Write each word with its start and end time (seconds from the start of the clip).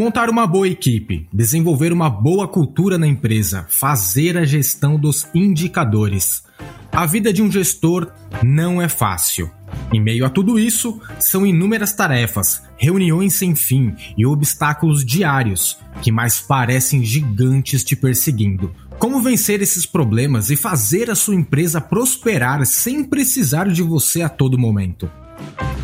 Montar 0.00 0.30
uma 0.30 0.46
boa 0.46 0.66
equipe, 0.66 1.28
desenvolver 1.30 1.92
uma 1.92 2.08
boa 2.08 2.48
cultura 2.48 2.96
na 2.96 3.06
empresa, 3.06 3.66
fazer 3.68 4.34
a 4.38 4.46
gestão 4.46 4.98
dos 4.98 5.28
indicadores. 5.34 6.42
A 6.90 7.04
vida 7.04 7.30
de 7.30 7.42
um 7.42 7.52
gestor 7.52 8.10
não 8.42 8.80
é 8.80 8.88
fácil. 8.88 9.50
Em 9.92 10.00
meio 10.00 10.24
a 10.24 10.30
tudo 10.30 10.58
isso, 10.58 10.98
são 11.18 11.44
inúmeras 11.44 11.92
tarefas, 11.92 12.62
reuniões 12.78 13.34
sem 13.34 13.54
fim 13.54 13.94
e 14.16 14.24
obstáculos 14.24 15.04
diários 15.04 15.76
que 16.00 16.10
mais 16.10 16.40
parecem 16.40 17.04
gigantes 17.04 17.84
te 17.84 17.94
perseguindo. 17.94 18.74
Como 18.98 19.20
vencer 19.20 19.60
esses 19.60 19.84
problemas 19.84 20.48
e 20.48 20.56
fazer 20.56 21.10
a 21.10 21.14
sua 21.14 21.34
empresa 21.34 21.78
prosperar 21.78 22.64
sem 22.64 23.04
precisar 23.04 23.68
de 23.68 23.82
você 23.82 24.22
a 24.22 24.30
todo 24.30 24.58
momento? 24.58 25.10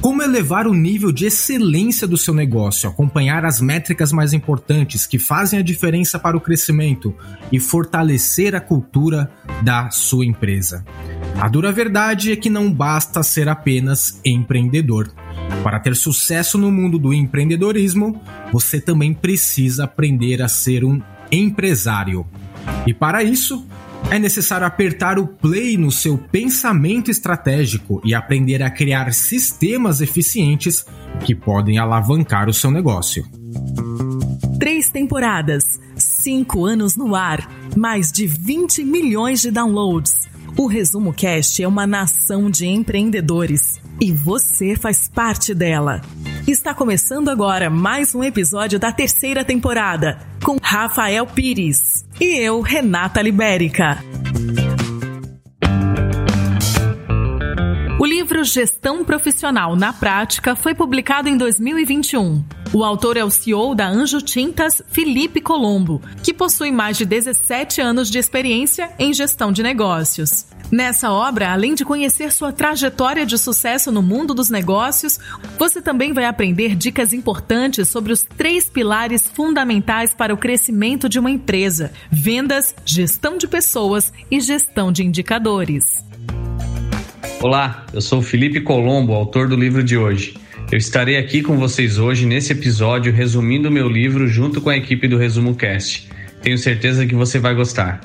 Como 0.06 0.22
elevar 0.22 0.68
o 0.68 0.72
nível 0.72 1.10
de 1.10 1.26
excelência 1.26 2.06
do 2.06 2.16
seu 2.16 2.32
negócio, 2.32 2.88
acompanhar 2.88 3.44
as 3.44 3.60
métricas 3.60 4.12
mais 4.12 4.32
importantes 4.32 5.04
que 5.04 5.18
fazem 5.18 5.58
a 5.58 5.62
diferença 5.62 6.16
para 6.16 6.36
o 6.36 6.40
crescimento 6.40 7.12
e 7.50 7.58
fortalecer 7.58 8.54
a 8.54 8.60
cultura 8.60 9.28
da 9.64 9.90
sua 9.90 10.24
empresa. 10.24 10.84
A 11.40 11.48
dura 11.48 11.72
verdade 11.72 12.30
é 12.30 12.36
que 12.36 12.48
não 12.48 12.72
basta 12.72 13.20
ser 13.24 13.48
apenas 13.48 14.20
empreendedor. 14.24 15.10
Para 15.64 15.80
ter 15.80 15.96
sucesso 15.96 16.56
no 16.56 16.70
mundo 16.70 17.00
do 17.00 17.12
empreendedorismo, 17.12 18.22
você 18.52 18.80
também 18.80 19.12
precisa 19.12 19.86
aprender 19.86 20.40
a 20.40 20.46
ser 20.46 20.84
um 20.84 21.02
empresário. 21.32 22.24
E 22.86 22.94
para 22.94 23.24
isso, 23.24 23.66
é 24.10 24.18
necessário 24.18 24.66
apertar 24.66 25.18
o 25.18 25.26
play 25.26 25.76
no 25.76 25.90
seu 25.90 26.16
pensamento 26.16 27.10
estratégico 27.10 28.00
e 28.04 28.14
aprender 28.14 28.62
a 28.62 28.70
criar 28.70 29.12
sistemas 29.12 30.00
eficientes 30.00 30.84
que 31.24 31.34
podem 31.34 31.78
alavancar 31.78 32.48
o 32.48 32.54
seu 32.54 32.70
negócio. 32.70 33.26
Três 34.58 34.90
temporadas, 34.90 35.64
cinco 35.96 36.64
anos 36.64 36.96
no 36.96 37.14
ar, 37.14 37.50
mais 37.76 38.12
de 38.12 38.26
20 38.26 38.84
milhões 38.84 39.40
de 39.40 39.50
downloads. 39.50 40.14
O 40.56 40.66
Resumo 40.66 41.12
Cast 41.12 41.62
é 41.62 41.68
uma 41.68 41.86
nação 41.86 42.48
de 42.48 42.66
empreendedores 42.66 43.80
e 44.00 44.12
você 44.12 44.76
faz 44.76 45.08
parte 45.08 45.52
dela. 45.52 46.00
Está 46.46 46.72
começando 46.72 47.28
agora 47.28 47.68
mais 47.68 48.14
um 48.14 48.22
episódio 48.22 48.78
da 48.78 48.92
terceira 48.92 49.44
temporada 49.44 50.20
com 50.44 50.56
Rafael 50.62 51.26
Pires 51.26 52.04
e 52.20 52.36
eu, 52.38 52.60
Renata 52.60 53.20
Libérica. 53.20 53.98
Livro 58.36 58.44
Gestão 58.44 59.02
Profissional 59.02 59.74
na 59.74 59.94
Prática 59.94 60.54
foi 60.54 60.74
publicado 60.74 61.26
em 61.26 61.38
2021. 61.38 62.44
O 62.70 62.84
autor 62.84 63.16
é 63.16 63.24
o 63.24 63.30
CEO 63.30 63.74
da 63.74 63.88
Anjo 63.88 64.20
Tintas, 64.20 64.82
Felipe 64.88 65.40
Colombo, 65.40 66.02
que 66.22 66.34
possui 66.34 66.70
mais 66.70 66.98
de 66.98 67.06
17 67.06 67.80
anos 67.80 68.10
de 68.10 68.18
experiência 68.18 68.90
em 68.98 69.14
gestão 69.14 69.50
de 69.50 69.62
negócios. 69.62 70.46
Nessa 70.70 71.10
obra, 71.10 71.50
além 71.50 71.74
de 71.74 71.84
conhecer 71.84 72.30
sua 72.30 72.52
trajetória 72.52 73.24
de 73.24 73.38
sucesso 73.38 73.90
no 73.90 74.02
mundo 74.02 74.34
dos 74.34 74.50
negócios, 74.50 75.18
você 75.56 75.80
também 75.80 76.12
vai 76.12 76.26
aprender 76.26 76.74
dicas 76.74 77.14
importantes 77.14 77.88
sobre 77.88 78.12
os 78.12 78.22
três 78.22 78.68
pilares 78.68 79.26
fundamentais 79.26 80.12
para 80.12 80.34
o 80.34 80.36
crescimento 80.36 81.08
de 81.08 81.18
uma 81.18 81.30
empresa: 81.30 81.90
vendas, 82.10 82.74
gestão 82.84 83.38
de 83.38 83.48
pessoas 83.48 84.12
e 84.30 84.40
gestão 84.40 84.92
de 84.92 85.04
indicadores. 85.04 86.04
Olá, 87.42 87.86
eu 87.92 88.00
sou 88.00 88.22
Felipe 88.22 88.62
Colombo, 88.62 89.12
autor 89.12 89.46
do 89.46 89.56
livro 89.56 89.84
de 89.84 89.96
hoje. 89.96 90.34
Eu 90.72 90.78
estarei 90.78 91.18
aqui 91.18 91.42
com 91.42 91.58
vocês 91.58 91.98
hoje 91.98 92.24
nesse 92.24 92.52
episódio 92.52 93.12
resumindo 93.12 93.70
meu 93.70 93.88
livro 93.88 94.26
junto 94.26 94.60
com 94.60 94.70
a 94.70 94.76
equipe 94.76 95.06
do 95.06 95.18
Resumo 95.18 95.54
Cast. 95.54 96.08
Tenho 96.42 96.56
certeza 96.56 97.06
que 97.06 97.14
você 97.14 97.38
vai 97.38 97.54
gostar. 97.54 98.00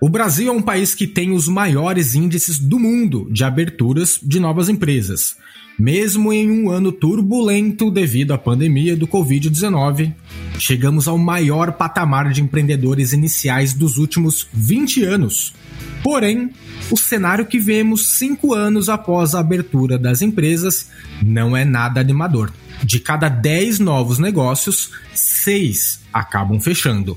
O 0.00 0.08
Brasil 0.08 0.48
é 0.48 0.52
um 0.52 0.60
país 0.60 0.94
que 0.94 1.06
tem 1.06 1.30
os 1.30 1.48
maiores 1.48 2.14
índices 2.14 2.58
do 2.58 2.78
mundo 2.78 3.28
de 3.30 3.44
aberturas 3.44 4.18
de 4.20 4.40
novas 4.40 4.68
empresas. 4.68 5.36
Mesmo 5.78 6.32
em 6.32 6.50
um 6.50 6.70
ano 6.70 6.90
turbulento 6.90 7.88
devido 7.88 8.32
à 8.32 8.38
pandemia 8.38 8.96
do 8.96 9.06
Covid-19, 9.06 10.12
chegamos 10.58 11.06
ao 11.06 11.16
maior 11.16 11.72
patamar 11.72 12.32
de 12.32 12.42
empreendedores 12.42 13.12
iniciais 13.12 13.72
dos 13.72 13.96
últimos 13.96 14.48
20 14.52 15.04
anos. 15.04 15.54
Porém, 16.02 16.50
o 16.90 16.96
cenário 16.96 17.46
que 17.46 17.60
vemos 17.60 18.18
cinco 18.18 18.54
anos 18.54 18.88
após 18.88 19.36
a 19.36 19.40
abertura 19.40 19.96
das 19.96 20.20
empresas 20.20 20.88
não 21.22 21.56
é 21.56 21.64
nada 21.64 22.00
animador. 22.00 22.52
De 22.82 22.98
cada 22.98 23.28
10 23.28 23.78
novos 23.78 24.18
negócios, 24.18 24.90
6 25.14 26.00
acabam 26.12 26.58
fechando. 26.58 27.16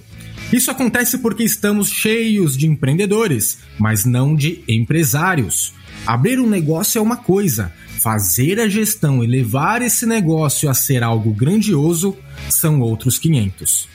Isso 0.53 0.69
acontece 0.69 1.17
porque 1.19 1.43
estamos 1.43 1.89
cheios 1.89 2.57
de 2.57 2.67
empreendedores, 2.67 3.59
mas 3.79 4.05
não 4.05 4.35
de 4.35 4.63
empresários. 4.67 5.73
Abrir 6.06 6.39
um 6.39 6.50
negócio 6.50 6.97
é 6.97 7.01
uma 7.01 7.17
coisa, 7.17 7.72
fazer 8.01 8.59
a 8.59 8.67
gestão 8.67 9.23
e 9.23 9.28
levar 9.28 9.84
esse 9.84 10.06
negócio 10.06 10.69
a 10.69 10.73
ser 10.73 11.03
algo 11.03 11.31
grandioso 11.31 12.17
são 12.50 12.81
outros 12.81 13.19
500. 13.19 13.88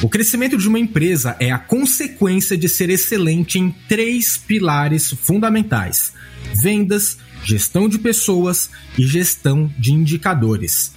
O 0.00 0.08
crescimento 0.08 0.56
de 0.56 0.68
uma 0.68 0.78
empresa 0.78 1.36
é 1.40 1.50
a 1.50 1.58
consequência 1.58 2.56
de 2.56 2.68
ser 2.68 2.88
excelente 2.90 3.58
em 3.58 3.74
três 3.88 4.36
pilares 4.36 5.10
fundamentais: 5.10 6.12
vendas, 6.54 7.18
gestão 7.44 7.88
de 7.88 7.98
pessoas 7.98 8.70
e 8.96 9.04
gestão 9.04 9.68
de 9.76 9.92
indicadores. 9.92 10.92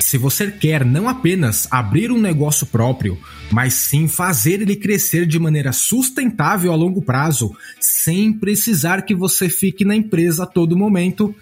Se 0.00 0.18
você 0.18 0.50
quer 0.50 0.84
não 0.84 1.08
apenas 1.08 1.66
abrir 1.70 2.10
um 2.12 2.20
negócio 2.20 2.66
próprio, 2.66 3.18
mas 3.50 3.74
sim 3.74 4.06
fazer 4.06 4.62
ele 4.62 4.76
crescer 4.76 5.26
de 5.26 5.38
maneira 5.38 5.72
sustentável 5.72 6.72
a 6.72 6.76
longo 6.76 7.02
prazo, 7.02 7.54
sem 7.80 8.32
precisar 8.32 9.02
que 9.02 9.14
você 9.14 9.48
fique 9.48 9.84
na 9.84 9.96
empresa 9.96 10.44
a 10.44 10.46
todo 10.46 10.76
momento, 10.76 11.34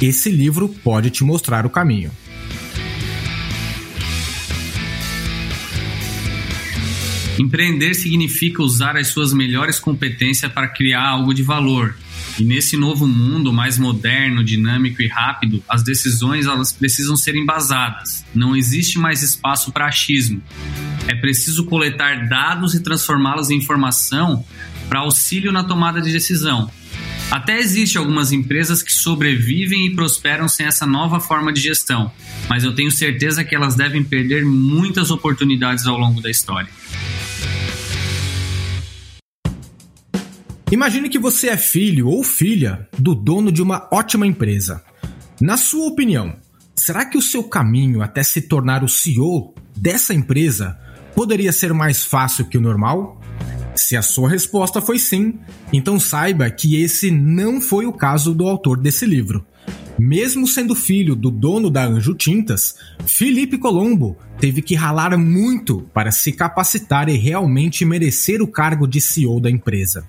esse 0.00 0.30
livro 0.30 0.68
pode 0.68 1.10
te 1.10 1.24
mostrar 1.24 1.66
o 1.66 1.70
caminho. 1.70 2.10
Empreender 7.38 7.94
significa 7.94 8.62
usar 8.62 8.96
as 8.96 9.08
suas 9.08 9.32
melhores 9.32 9.80
competências 9.80 10.50
para 10.52 10.68
criar 10.68 11.08
algo 11.08 11.34
de 11.34 11.42
valor, 11.42 11.96
e 12.38 12.44
nesse 12.44 12.76
novo 12.76 13.06
mundo 13.06 13.52
mais 13.52 13.78
moderno, 13.78 14.42
dinâmico 14.42 15.00
e 15.00 15.06
rápido, 15.06 15.62
as 15.68 15.82
decisões 15.82 16.46
elas 16.46 16.72
precisam 16.72 17.16
ser 17.16 17.36
embasadas. 17.36 18.24
Não 18.34 18.56
existe 18.56 18.98
mais 18.98 19.22
espaço 19.22 19.70
para 19.70 19.86
achismo. 19.86 20.42
É 21.06 21.14
preciso 21.14 21.64
coletar 21.66 22.28
dados 22.28 22.74
e 22.74 22.80
transformá-los 22.80 23.50
em 23.50 23.58
informação 23.58 24.44
para 24.88 25.00
auxílio 25.00 25.52
na 25.52 25.62
tomada 25.62 26.00
de 26.00 26.10
decisão. 26.10 26.70
Até 27.30 27.58
existe 27.58 27.98
algumas 27.98 28.32
empresas 28.32 28.82
que 28.82 28.92
sobrevivem 28.92 29.86
e 29.86 29.94
prosperam 29.94 30.48
sem 30.48 30.66
essa 30.66 30.86
nova 30.86 31.20
forma 31.20 31.52
de 31.52 31.60
gestão, 31.60 32.12
mas 32.48 32.64
eu 32.64 32.74
tenho 32.74 32.90
certeza 32.90 33.42
que 33.42 33.54
elas 33.54 33.74
devem 33.74 34.04
perder 34.04 34.44
muitas 34.44 35.10
oportunidades 35.10 35.86
ao 35.86 35.98
longo 35.98 36.20
da 36.20 36.30
história. 36.30 36.68
Imagine 40.74 41.08
que 41.08 41.20
você 41.20 41.50
é 41.50 41.56
filho 41.56 42.08
ou 42.08 42.24
filha 42.24 42.88
do 42.98 43.14
dono 43.14 43.52
de 43.52 43.62
uma 43.62 43.88
ótima 43.92 44.26
empresa. 44.26 44.82
Na 45.40 45.56
sua 45.56 45.86
opinião, 45.86 46.34
será 46.74 47.04
que 47.04 47.16
o 47.16 47.22
seu 47.22 47.44
caminho 47.44 48.02
até 48.02 48.24
se 48.24 48.40
tornar 48.40 48.82
o 48.82 48.88
CEO 48.88 49.54
dessa 49.76 50.12
empresa 50.12 50.76
poderia 51.14 51.52
ser 51.52 51.72
mais 51.72 52.04
fácil 52.04 52.46
que 52.46 52.58
o 52.58 52.60
normal? 52.60 53.20
Se 53.76 53.96
a 53.96 54.02
sua 54.02 54.28
resposta 54.28 54.82
foi 54.82 54.98
sim, 54.98 55.38
então 55.72 56.00
saiba 56.00 56.50
que 56.50 56.82
esse 56.82 57.08
não 57.08 57.60
foi 57.60 57.86
o 57.86 57.92
caso 57.92 58.34
do 58.34 58.48
autor 58.48 58.76
desse 58.76 59.06
livro. 59.06 59.46
Mesmo 59.96 60.44
sendo 60.44 60.74
filho 60.74 61.14
do 61.14 61.30
dono 61.30 61.70
da 61.70 61.86
Anjo 61.86 62.14
Tintas, 62.14 62.74
Felipe 63.06 63.58
Colombo 63.58 64.16
teve 64.40 64.60
que 64.60 64.74
ralar 64.74 65.16
muito 65.16 65.82
para 65.94 66.10
se 66.10 66.32
capacitar 66.32 67.08
e 67.08 67.16
realmente 67.16 67.84
merecer 67.84 68.42
o 68.42 68.48
cargo 68.48 68.88
de 68.88 69.00
CEO 69.00 69.40
da 69.40 69.48
empresa. 69.48 70.04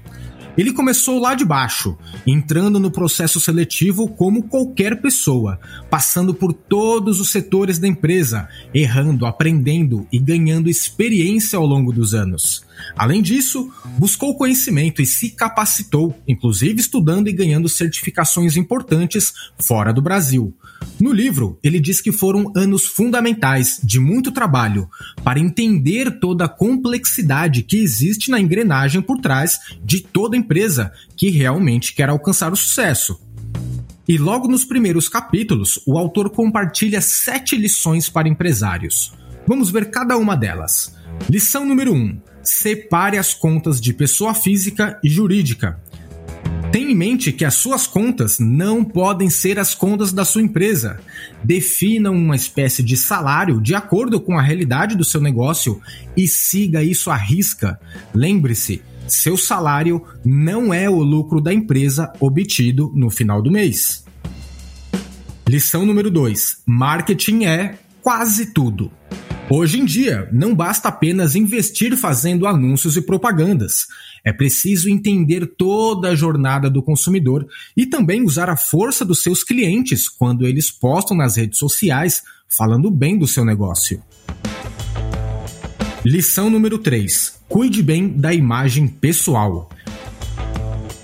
Ele 0.57 0.71
começou 0.71 1.19
lá 1.19 1.35
de 1.35 1.43
baixo, 1.43 1.97
entrando 2.25 2.79
no 2.79 2.89
processo 2.89 3.39
seletivo 3.39 4.07
como 4.07 4.43
qualquer 4.43 5.01
pessoa, 5.01 5.59
passando 5.89 6.33
por 6.33 6.53
todos 6.53 7.19
os 7.19 7.29
setores 7.29 7.77
da 7.77 7.87
empresa, 7.87 8.47
errando, 8.73 9.25
aprendendo 9.25 10.07
e 10.11 10.19
ganhando 10.19 10.69
experiência 10.69 11.57
ao 11.57 11.65
longo 11.65 11.91
dos 11.91 12.13
anos. 12.13 12.65
Além 12.97 13.21
disso, 13.21 13.71
buscou 13.97 14.35
conhecimento 14.35 15.01
e 15.01 15.05
se 15.05 15.29
capacitou, 15.29 16.17
inclusive 16.27 16.79
estudando 16.79 17.27
e 17.27 17.33
ganhando 17.33 17.69
certificações 17.69 18.57
importantes 18.57 19.33
fora 19.57 19.93
do 19.93 20.01
Brasil. 20.01 20.53
No 20.99 21.11
livro, 21.11 21.59
ele 21.63 21.79
diz 21.79 21.99
que 21.99 22.11
foram 22.11 22.51
anos 22.55 22.85
fundamentais 22.85 23.79
de 23.83 23.99
muito 23.99 24.31
trabalho 24.31 24.89
para 25.23 25.39
entender 25.39 26.19
toda 26.19 26.45
a 26.45 26.49
complexidade 26.49 27.63
que 27.63 27.77
existe 27.77 28.29
na 28.29 28.39
engrenagem 28.39 29.01
por 29.01 29.19
trás 29.19 29.59
de 29.83 30.01
toda 30.01 30.37
empresa 30.45 30.91
que 31.17 31.29
realmente 31.29 31.93
quer 31.93 32.09
alcançar 32.09 32.53
o 32.53 32.55
sucesso. 32.55 33.19
E 34.07 34.17
logo 34.19 34.47
nos 34.47 34.63
primeiros 34.63 35.09
capítulos, 35.09 35.79
o 35.87 35.97
autor 35.97 36.29
compartilha 36.29 37.01
sete 37.01 37.57
lições 37.57 38.07
para 38.07 38.29
empresários. 38.29 39.13
Vamos 39.47 39.71
ver 39.71 39.89
cada 39.89 40.15
uma 40.15 40.37
delas. 40.37 40.95
Lição 41.27 41.65
número 41.65 41.91
1: 41.91 41.95
um, 41.95 42.21
separe 42.43 43.17
as 43.17 43.33
contas 43.33 43.81
de 43.81 43.93
pessoa 43.93 44.35
física 44.35 44.99
e 45.03 45.09
jurídica. 45.09 45.81
Tenha 46.71 46.91
em 46.91 46.95
mente 46.95 47.31
que 47.31 47.45
as 47.45 47.53
suas 47.53 47.87
contas 47.87 48.37
não 48.37 48.83
podem 48.83 49.29
ser 49.29 49.57
as 49.57 49.73
contas 49.73 50.11
da 50.11 50.25
sua 50.25 50.41
empresa. 50.41 50.99
Defina 51.43 52.11
uma 52.11 52.35
espécie 52.35 52.83
de 52.83 52.97
salário 52.97 53.61
de 53.61 53.73
acordo 53.73 54.19
com 54.19 54.37
a 54.37 54.41
realidade 54.41 54.95
do 54.95 55.05
seu 55.05 55.21
negócio 55.21 55.81
e 56.17 56.27
siga 56.27 56.83
isso 56.83 57.09
à 57.09 57.15
risca. 57.15 57.79
Lembre-se, 58.13 58.83
seu 59.07 59.37
salário 59.37 60.03
não 60.23 60.73
é 60.73 60.89
o 60.89 61.01
lucro 61.01 61.39
da 61.39 61.53
empresa 61.53 62.11
obtido 62.19 62.91
no 62.95 63.09
final 63.09 63.41
do 63.41 63.51
mês. 63.51 64.03
Lição 65.47 65.85
número 65.85 66.09
2: 66.09 66.63
Marketing 66.65 67.45
é 67.45 67.77
quase 68.01 68.53
tudo. 68.53 68.91
Hoje 69.47 69.79
em 69.79 69.85
dia, 69.85 70.27
não 70.31 70.55
basta 70.55 70.89
apenas 70.89 71.35
investir 71.35 71.95
fazendo 71.95 72.47
anúncios 72.47 72.97
e 72.97 73.01
propagandas. 73.01 73.85
É 74.23 74.33
preciso 74.33 74.89
entender 74.89 75.45
toda 75.55 76.09
a 76.09 76.15
jornada 76.15 76.67
do 76.67 76.81
consumidor 76.81 77.47
e 77.77 77.85
também 77.85 78.23
usar 78.23 78.49
a 78.49 78.57
força 78.57 79.05
dos 79.05 79.21
seus 79.21 79.43
clientes 79.43 80.09
quando 80.09 80.47
eles 80.47 80.71
postam 80.71 81.15
nas 81.15 81.37
redes 81.37 81.59
sociais 81.59 82.23
falando 82.49 82.89
bem 82.89 83.19
do 83.19 83.27
seu 83.27 83.45
negócio. 83.45 84.01
Lição 86.05 86.49
número 86.49 86.77
3: 86.77 87.39
Cuide 87.49 87.81
bem 87.81 88.07
da 88.07 88.31
imagem 88.31 88.87
pessoal. 88.87 89.69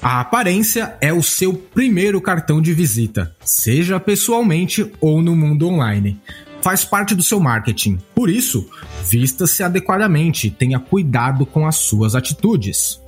A 0.01 0.19
aparência 0.21 0.95
é 1.01 1.11
o 1.11 1.23
seu 1.23 1.53
primeiro 1.53 2.21
cartão 2.21 2.61
de 2.61 2.73
visita, 2.73 3.35
seja 3.43 3.99
pessoalmente 3.99 4.91
ou 5.01 5.21
no 5.21 5.35
mundo 5.35 5.67
online 5.67 6.19
faz 6.61 6.85
parte 6.85 7.15
do 7.15 7.23
seu 7.23 7.39
marketing. 7.39 7.97
Por 8.13 8.29
isso, 8.29 8.69
vista-se 9.09 9.63
adequadamente 9.63 10.49
tenha 10.49 10.79
cuidado 10.79 11.45
com 11.45 11.67
as 11.67 11.75
suas 11.77 12.15
atitudes. 12.15 13.01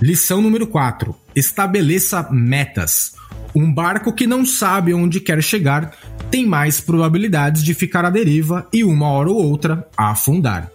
Lição 0.00 0.40
número 0.40 0.66
4: 0.66 1.14
estabeleça 1.36 2.26
metas. 2.30 3.14
Um 3.54 3.72
barco 3.72 4.12
que 4.12 4.26
não 4.26 4.46
sabe 4.46 4.94
onde 4.94 5.20
quer 5.20 5.42
chegar 5.42 5.92
tem 6.30 6.46
mais 6.46 6.80
probabilidades 6.80 7.62
de 7.62 7.74
ficar 7.74 8.04
à 8.04 8.10
deriva 8.10 8.68
e 8.72 8.84
uma 8.84 9.08
hora 9.08 9.30
ou 9.30 9.44
outra 9.44 9.86
afundar. 9.96 10.70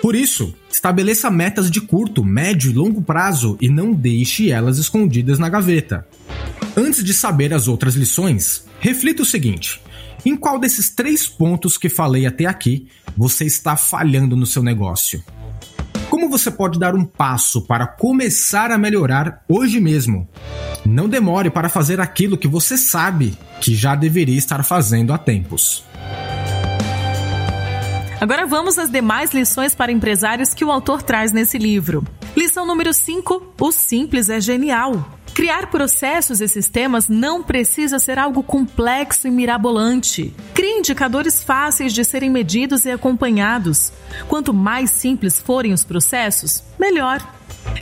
Por 0.00 0.14
isso, 0.14 0.54
estabeleça 0.70 1.30
metas 1.30 1.70
de 1.70 1.80
curto, 1.80 2.24
médio 2.24 2.70
e 2.70 2.74
longo 2.74 3.02
prazo 3.02 3.56
e 3.60 3.68
não 3.68 3.92
deixe 3.92 4.50
elas 4.50 4.78
escondidas 4.78 5.38
na 5.38 5.48
gaveta. 5.48 6.06
Antes 6.76 7.04
de 7.04 7.12
saber 7.12 7.52
as 7.52 7.68
outras 7.68 7.94
lições, 7.94 8.64
reflita 8.80 9.22
o 9.22 9.26
seguinte: 9.26 9.80
em 10.24 10.36
qual 10.36 10.58
desses 10.58 10.88
três 10.88 11.26
pontos 11.26 11.76
que 11.76 11.88
falei 11.88 12.26
até 12.26 12.46
aqui 12.46 12.88
você 13.16 13.44
está 13.44 13.76
falhando 13.76 14.34
no 14.34 14.46
seu 14.46 14.62
negócio? 14.62 15.22
Como 16.14 16.28
você 16.28 16.48
pode 16.48 16.78
dar 16.78 16.94
um 16.94 17.04
passo 17.04 17.62
para 17.62 17.88
começar 17.88 18.70
a 18.70 18.78
melhorar 18.78 19.42
hoje 19.48 19.80
mesmo? 19.80 20.28
Não 20.86 21.08
demore 21.08 21.50
para 21.50 21.68
fazer 21.68 22.00
aquilo 22.00 22.38
que 22.38 22.46
você 22.46 22.78
sabe 22.78 23.36
que 23.60 23.74
já 23.74 23.96
deveria 23.96 24.38
estar 24.38 24.62
fazendo 24.62 25.12
há 25.12 25.18
tempos. 25.18 25.84
Agora 28.20 28.46
vamos 28.46 28.78
às 28.78 28.88
demais 28.88 29.32
lições 29.32 29.74
para 29.74 29.90
empresários 29.90 30.54
que 30.54 30.64
o 30.64 30.70
autor 30.70 31.02
traz 31.02 31.32
nesse 31.32 31.58
livro. 31.58 32.04
Lição 32.36 32.64
número 32.64 32.94
5: 32.94 33.54
O 33.60 33.72
simples 33.72 34.30
é 34.30 34.40
genial. 34.40 35.04
Criar 35.44 35.66
processos 35.66 36.40
e 36.40 36.48
sistemas 36.48 37.06
não 37.06 37.42
precisa 37.42 37.98
ser 37.98 38.18
algo 38.18 38.42
complexo 38.42 39.28
e 39.28 39.30
mirabolante. 39.30 40.32
Crie 40.54 40.78
indicadores 40.78 41.44
fáceis 41.44 41.92
de 41.92 42.02
serem 42.02 42.30
medidos 42.30 42.86
e 42.86 42.90
acompanhados. 42.90 43.92
Quanto 44.26 44.54
mais 44.54 44.90
simples 44.90 45.38
forem 45.38 45.74
os 45.74 45.84
processos, 45.84 46.64
melhor. 46.80 47.20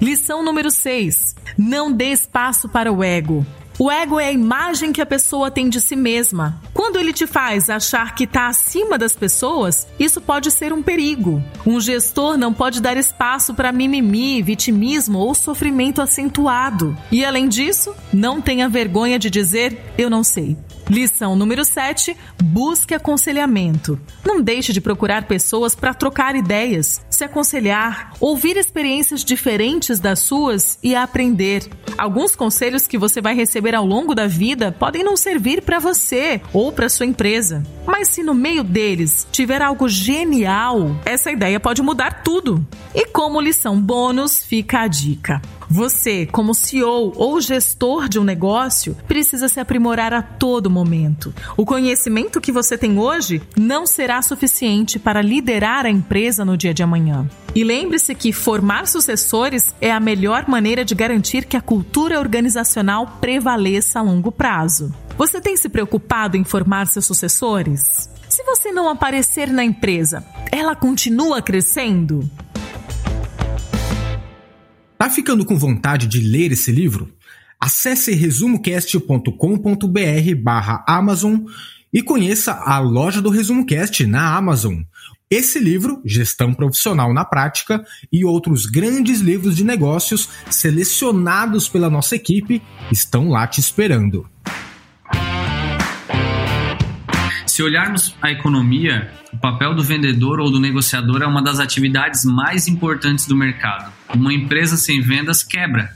Lição 0.01 0.43
número 0.43 0.73
6. 0.73 1.37
Não 1.57 1.93
dê 1.93 2.07
espaço 2.07 2.69
para 2.69 2.93
o 2.93 3.05
ego. 3.05 3.47
O 3.79 3.91
ego 3.91 4.21
é 4.21 4.29
a 4.29 4.33
imagem 4.33 4.93
que 4.93 5.01
a 5.01 5.07
pessoa 5.07 5.51
tem 5.51 5.69
de 5.69 5.81
si 5.81 5.97
mesma. 5.97 6.61
Quando 6.75 6.99
ele 6.99 7.13
te 7.13 7.27
faz 7.27 7.71
achar 7.71 8.15
que 8.15 8.25
está 8.25 8.49
acima 8.49 8.99
das 8.99 9.17
pessoas, 9.17 9.87
isso 9.99 10.21
pode 10.21 10.51
ser 10.51 10.73
um 10.73 10.83
perigo. 10.83 11.43
Um 11.67 11.81
gestor 11.81 12.37
não 12.37 12.53
pode 12.53 12.81
dar 12.81 12.97
espaço 12.97 13.55
para 13.55 13.73
mimimi, 13.73 14.43
vitimismo 14.43 15.19
ou 15.19 15.35
sofrimento 15.35 16.03
acentuado. 16.03 16.97
E 17.11 17.25
além 17.25 17.49
disso, 17.49 17.95
não 18.13 18.41
tenha 18.41 18.69
vergonha 18.69 19.19
de 19.19 19.31
dizer 19.31 19.79
eu 19.97 20.11
não 20.11 20.23
sei. 20.23 20.57
Lição 20.89 21.37
número 21.37 21.65
7: 21.65 22.17
busque 22.43 22.95
aconselhamento. 22.95 23.99
Não 24.25 24.41
deixe 24.41 24.73
de 24.73 24.81
procurar 24.81 25.25
pessoas 25.25 25.75
para 25.75 25.95
trocar 25.95 26.35
ideias, 26.37 27.05
se 27.09 27.25
aconselhar, 27.25 28.13
ouvir 28.21 28.57
experiências 28.57 29.25
diferentes 29.25 30.01
das 30.01 30.21
suas 30.21 30.79
e 30.83 30.95
aprender. 30.95 31.69
Alguns 31.97 32.35
conselhos 32.35 32.87
que 32.87 32.99
você 32.99 33.21
vai 33.21 33.35
receber 33.35 33.75
ao 33.75 33.85
longo 33.85 34.15
da 34.15 34.27
vida 34.27 34.73
podem 34.73 35.05
não 35.05 35.17
servir 35.17 35.63
para 35.63 35.79
você 35.79 36.41
ou 36.53 36.73
para 36.73 36.89
sua 36.89 37.07
empresa. 37.07 37.63
Mas 37.87 38.09
se 38.09 38.23
no 38.23 38.35
meio 38.35 38.65
deles 38.65 39.27
tiver 39.31 39.63
algo 39.63 39.89
genial, 39.89 40.97
essa 41.05 41.31
ideia 41.31 41.61
pode 41.61 41.83
mudar 41.83 42.23
tudo. 42.23 42.67
E 42.95 43.07
como 43.07 43.41
lição 43.41 43.81
bônus, 43.81 44.43
fica 44.43 44.81
a 44.81 44.89
dica. 44.89 45.41
Você, 45.73 46.27
como 46.27 46.53
CEO 46.53 47.15
ou 47.17 47.41
gestor 47.41 48.07
de 48.07 48.19
um 48.19 48.25
negócio, 48.25 48.95
precisa 49.09 49.49
se 49.49 49.59
aprimorar 49.59 50.13
a 50.13 50.21
todo 50.21 50.69
momento. 50.69 51.35
O 51.57 51.65
conhecimento 51.65 52.43
que 52.43 52.53
você 52.53 52.77
tem 52.77 52.99
hoje 52.99 53.41
não 53.57 53.87
será 53.87 54.21
suficiente 54.21 54.99
para 54.99 55.23
liderar 55.23 55.87
a 55.87 55.91
empresa 55.91 56.45
no 56.45 56.59
dia 56.59 56.75
de 56.75 56.83
amanhã. 56.83 57.27
E 57.55 57.65
lembre-se 57.65 58.15
que 58.15 58.35
formar 58.35 58.87
sucessores 58.87 59.75
é 59.81 59.91
a 59.91 59.99
melhor 59.99 60.47
maneira 60.47 60.85
de 60.85 60.95
garantir 60.95 61.47
que 61.47 61.57
a 61.57 61.63
cultura 61.63 62.21
organizacional 62.21 63.17
prevaleça 63.19 63.99
a 63.99 64.03
longo 64.03 64.31
prazo. 64.31 64.95
Você 65.17 65.41
tem 65.41 65.57
se 65.57 65.71
preocupado 65.71 66.37
em 66.37 66.45
formar 66.45 66.87
seus 66.87 67.07
sucessores? 67.07 68.11
Se 68.29 68.43
você 68.45 68.71
não 68.73 68.91
aparecer 68.91 69.49
na 69.51 69.65
empresa, 69.65 70.23
ela 70.51 70.77
continua 70.77 71.41
crescendo? 71.41 72.31
Tá 75.03 75.11
ficando 75.11 75.45
com 75.45 75.59
vontade 75.59 76.07
de 76.07 76.21
ler 76.21 76.53
esse 76.53 76.71
livro? 76.71 77.13
Acesse 77.59 78.13
resumocast.com.br 78.13 80.35
barra 80.41 80.85
Amazon 80.87 81.41
e 81.93 82.01
conheça 82.01 82.53
a 82.53 82.79
loja 82.79 83.21
do 83.21 83.29
ResumoCast 83.29 84.07
na 84.07 84.37
Amazon. 84.37 84.83
Esse 85.29 85.59
livro, 85.59 86.01
Gestão 86.05 86.55
Profissional 86.55 87.13
na 87.13 87.25
Prática, 87.25 87.85
e 88.13 88.25
outros 88.25 88.65
grandes 88.65 89.19
livros 89.19 89.57
de 89.57 89.65
negócios 89.65 90.29
selecionados 90.49 91.69
pela 91.69 91.91
nossa 91.91 92.15
equipe 92.15 92.63
estão 92.93 93.29
lá 93.29 93.45
te 93.49 93.59
esperando. 93.59 94.25
Se 97.53 97.63
olharmos 97.63 98.17
a 98.23 98.31
economia, 98.31 99.13
o 99.31 99.37
papel 99.37 99.75
do 99.75 99.85
vendedor 99.85 100.41
ou 100.41 100.51
do 100.51 100.59
negociador 100.59 101.21
é 101.21 101.27
uma 101.27 101.43
das 101.43 101.61
atividades 101.61 102.25
mais 102.25 102.67
importantes 102.67 103.27
do 103.27 103.37
mercado. 103.37 103.93
Uma 104.15 104.33
empresa 104.33 104.79
sem 104.79 105.03
vendas 105.03 105.43
quebra. 105.43 105.95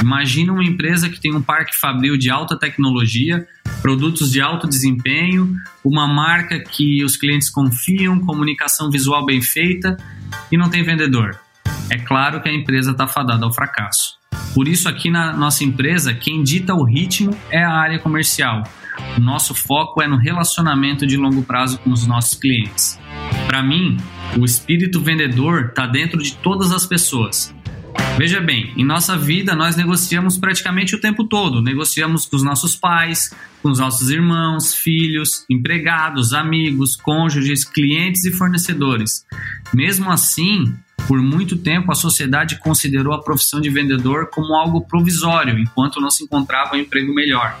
Imagina 0.00 0.54
uma 0.54 0.64
empresa 0.64 1.10
que 1.10 1.20
tem 1.20 1.36
um 1.36 1.42
parque 1.42 1.78
fabril 1.78 2.16
de 2.16 2.30
alta 2.30 2.58
tecnologia, 2.58 3.46
produtos 3.82 4.32
de 4.32 4.40
alto 4.40 4.66
desempenho, 4.66 5.54
uma 5.84 6.06
marca 6.06 6.58
que 6.58 7.04
os 7.04 7.18
clientes 7.18 7.50
confiam, 7.50 8.18
comunicação 8.20 8.90
visual 8.90 9.26
bem 9.26 9.42
feita 9.42 9.98
e 10.50 10.56
não 10.56 10.70
tem 10.70 10.82
vendedor. 10.82 11.38
É 11.90 11.98
claro 11.98 12.40
que 12.40 12.48
a 12.48 12.54
empresa 12.54 12.92
está 12.92 13.06
fadada 13.06 13.44
ao 13.44 13.52
fracasso. 13.52 14.16
Por 14.54 14.66
isso, 14.66 14.88
aqui 14.88 15.10
na 15.10 15.34
nossa 15.36 15.64
empresa, 15.64 16.14
quem 16.14 16.42
dita 16.42 16.74
o 16.74 16.82
ritmo 16.82 17.36
é 17.50 17.62
a 17.62 17.74
área 17.74 17.98
comercial. 17.98 18.62
O 19.16 19.20
nosso 19.20 19.54
foco 19.54 20.02
é 20.02 20.08
no 20.08 20.16
relacionamento 20.16 21.06
de 21.06 21.16
longo 21.16 21.42
prazo 21.42 21.78
com 21.78 21.90
os 21.90 22.06
nossos 22.06 22.38
clientes. 22.38 22.98
Para 23.46 23.62
mim, 23.62 23.96
o 24.38 24.44
espírito 24.44 25.00
vendedor 25.00 25.66
está 25.66 25.86
dentro 25.86 26.22
de 26.22 26.34
todas 26.36 26.72
as 26.72 26.86
pessoas. 26.86 27.54
Veja 28.16 28.40
bem, 28.40 28.72
em 28.76 28.84
nossa 28.84 29.16
vida 29.16 29.56
nós 29.56 29.76
negociamos 29.76 30.38
praticamente 30.38 30.94
o 30.94 31.00
tempo 31.00 31.24
todo. 31.24 31.60
Negociamos 31.60 32.26
com 32.26 32.36
os 32.36 32.42
nossos 32.42 32.76
pais, 32.76 33.34
com 33.62 33.70
os 33.70 33.78
nossos 33.78 34.08
irmãos, 34.10 34.74
filhos, 34.74 35.44
empregados, 35.50 36.32
amigos, 36.32 36.96
cônjuges, 36.96 37.64
clientes 37.64 38.24
e 38.24 38.32
fornecedores. 38.32 39.24
Mesmo 39.72 40.10
assim, 40.10 40.74
por 41.08 41.20
muito 41.20 41.56
tempo 41.56 41.90
a 41.90 41.94
sociedade 41.94 42.58
considerou 42.60 43.12
a 43.12 43.22
profissão 43.22 43.60
de 43.60 43.68
vendedor 43.68 44.30
como 44.30 44.54
algo 44.54 44.86
provisório, 44.86 45.58
enquanto 45.58 46.00
não 46.00 46.10
se 46.10 46.24
encontrava 46.24 46.76
um 46.76 46.78
emprego 46.78 47.12
melhor. 47.12 47.58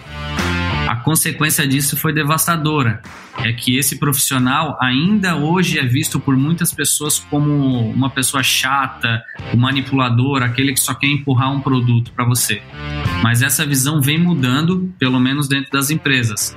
A 0.86 0.96
consequência 0.96 1.66
disso 1.66 1.96
foi 1.96 2.12
devastadora. 2.12 3.00
É 3.38 3.52
que 3.52 3.76
esse 3.76 3.98
profissional 3.98 4.78
ainda 4.80 5.36
hoje 5.36 5.78
é 5.78 5.84
visto 5.84 6.20
por 6.20 6.36
muitas 6.36 6.72
pessoas 6.72 7.18
como 7.18 7.90
uma 7.90 8.10
pessoa 8.10 8.42
chata, 8.42 9.22
um 9.52 9.56
manipulador, 9.56 10.42
aquele 10.42 10.72
que 10.72 10.80
só 10.80 10.94
quer 10.94 11.08
empurrar 11.08 11.50
um 11.52 11.60
produto 11.60 12.12
para 12.12 12.24
você. 12.24 12.62
Mas 13.22 13.42
essa 13.42 13.66
visão 13.66 14.00
vem 14.00 14.18
mudando, 14.18 14.92
pelo 14.98 15.18
menos 15.18 15.48
dentro 15.48 15.72
das 15.72 15.90
empresas. 15.90 16.56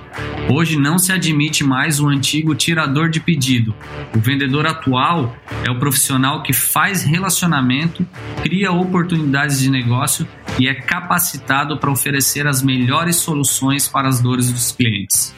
Hoje 0.49 0.77
não 0.77 0.99
se 0.99 1.11
admite 1.11 1.63
mais 1.63 1.99
o 1.99 2.07
antigo 2.07 2.53
tirador 2.53 3.09
de 3.09 3.19
pedido. 3.19 3.73
O 4.15 4.19
vendedor 4.19 4.67
atual 4.67 5.35
é 5.65 5.71
o 5.71 5.79
profissional 5.79 6.43
que 6.43 6.53
faz 6.53 7.03
relacionamento, 7.03 8.05
cria 8.43 8.71
oportunidades 8.71 9.59
de 9.59 9.69
negócio 9.69 10.27
e 10.59 10.67
é 10.67 10.73
capacitado 10.73 11.77
para 11.77 11.91
oferecer 11.91 12.47
as 12.47 12.61
melhores 12.61 13.17
soluções 13.17 13.87
para 13.87 14.07
as 14.07 14.19
dores 14.19 14.51
dos 14.51 14.71
clientes. 14.71 15.33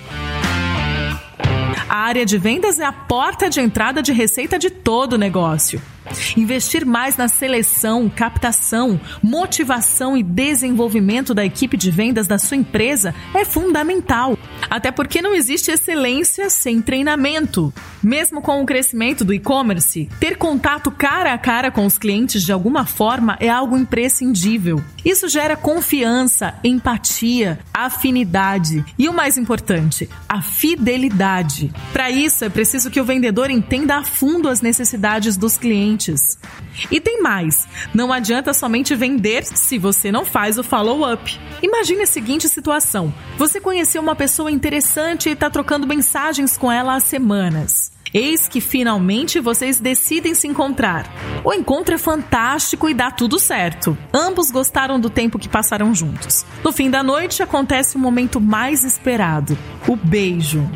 A 1.89 1.97
área 1.97 2.25
de 2.25 2.37
vendas 2.37 2.79
é 2.79 2.85
a 2.85 2.91
porta 2.91 3.49
de 3.49 3.59
entrada 3.59 4.01
de 4.01 4.13
receita 4.13 4.59
de 4.59 4.69
todo 4.69 5.13
o 5.13 5.17
negócio. 5.17 5.81
Investir 6.37 6.85
mais 6.85 7.17
na 7.17 7.27
seleção, 7.27 8.09
captação, 8.09 8.99
motivação 9.21 10.17
e 10.17 10.23
desenvolvimento 10.23 11.33
da 11.33 11.45
equipe 11.45 11.77
de 11.77 11.91
vendas 11.91 12.27
da 12.27 12.37
sua 12.37 12.57
empresa 12.57 13.13
é 13.33 13.43
fundamental. 13.43 14.37
Até 14.69 14.91
porque 14.91 15.21
não 15.21 15.35
existe 15.35 15.71
excelência 15.71 16.49
sem 16.49 16.81
treinamento. 16.81 17.73
Mesmo 18.01 18.41
com 18.41 18.61
o 18.61 18.65
crescimento 18.65 19.25
do 19.25 19.33
e-commerce, 19.33 20.09
ter 20.19 20.37
contato 20.37 20.89
cara 20.89 21.33
a 21.33 21.37
cara 21.37 21.69
com 21.69 21.85
os 21.85 21.97
clientes 21.97 22.43
de 22.43 22.51
alguma 22.51 22.85
forma 22.85 23.37
é 23.39 23.49
algo 23.49 23.77
imprescindível. 23.77 24.81
Isso 25.03 25.27
gera 25.27 25.55
confiança, 25.55 26.55
empatia, 26.63 27.59
afinidade 27.73 28.83
e 28.97 29.07
o 29.07 29.13
mais 29.13 29.37
importante, 29.37 30.09
a 30.27 30.41
fidelidade. 30.41 31.71
Para 31.91 32.09
isso, 32.09 32.45
é 32.45 32.49
preciso 32.49 32.89
que 32.89 33.01
o 33.01 33.05
vendedor 33.05 33.49
entenda 33.49 33.97
a 33.97 34.03
fundo 34.03 34.49
as 34.49 34.61
necessidades 34.61 35.37
dos 35.37 35.57
clientes. 35.57 36.37
E 36.91 36.99
tem 36.99 37.21
mais: 37.21 37.67
não 37.93 38.11
adianta 38.13 38.53
somente 38.53 38.95
vender 38.95 39.45
se 39.45 39.77
você 39.77 40.11
não 40.11 40.25
faz 40.25 40.57
o 40.57 40.63
follow-up. 40.63 41.39
Imagine 41.61 42.03
a 42.03 42.07
seguinte 42.07 42.47
situação: 42.47 43.13
você 43.37 43.59
conheceu 43.59 44.01
uma 44.01 44.15
pessoa 44.15 44.48
interessante 44.49 45.29
e 45.29 45.33
está 45.33 45.49
trocando 45.49 45.87
mensagens 45.87 46.57
com 46.57 46.71
ela 46.71 46.95
há 46.95 46.99
semanas. 46.99 47.91
Eis 48.13 48.47
que 48.47 48.59
finalmente 48.59 49.39
vocês 49.39 49.77
decidem 49.79 50.33
se 50.33 50.47
encontrar. 50.47 51.05
O 51.43 51.53
encontro 51.53 51.93
é 51.93 51.97
fantástico 51.97 52.89
e 52.89 52.93
dá 52.93 53.11
tudo 53.11 53.37
certo. 53.37 53.95
Ambos 54.11 54.49
gostaram 54.49 54.99
do 54.99 55.09
tempo 55.09 55.37
que 55.37 55.47
passaram 55.47 55.93
juntos. 55.93 56.43
No 56.63 56.71
fim 56.71 56.89
da 56.89 57.03
noite 57.03 57.43
acontece 57.43 57.95
o 57.95 57.99
momento 57.99 58.41
mais 58.41 58.83
esperado: 58.83 59.57
o 59.87 59.95
beijo. 59.95 60.67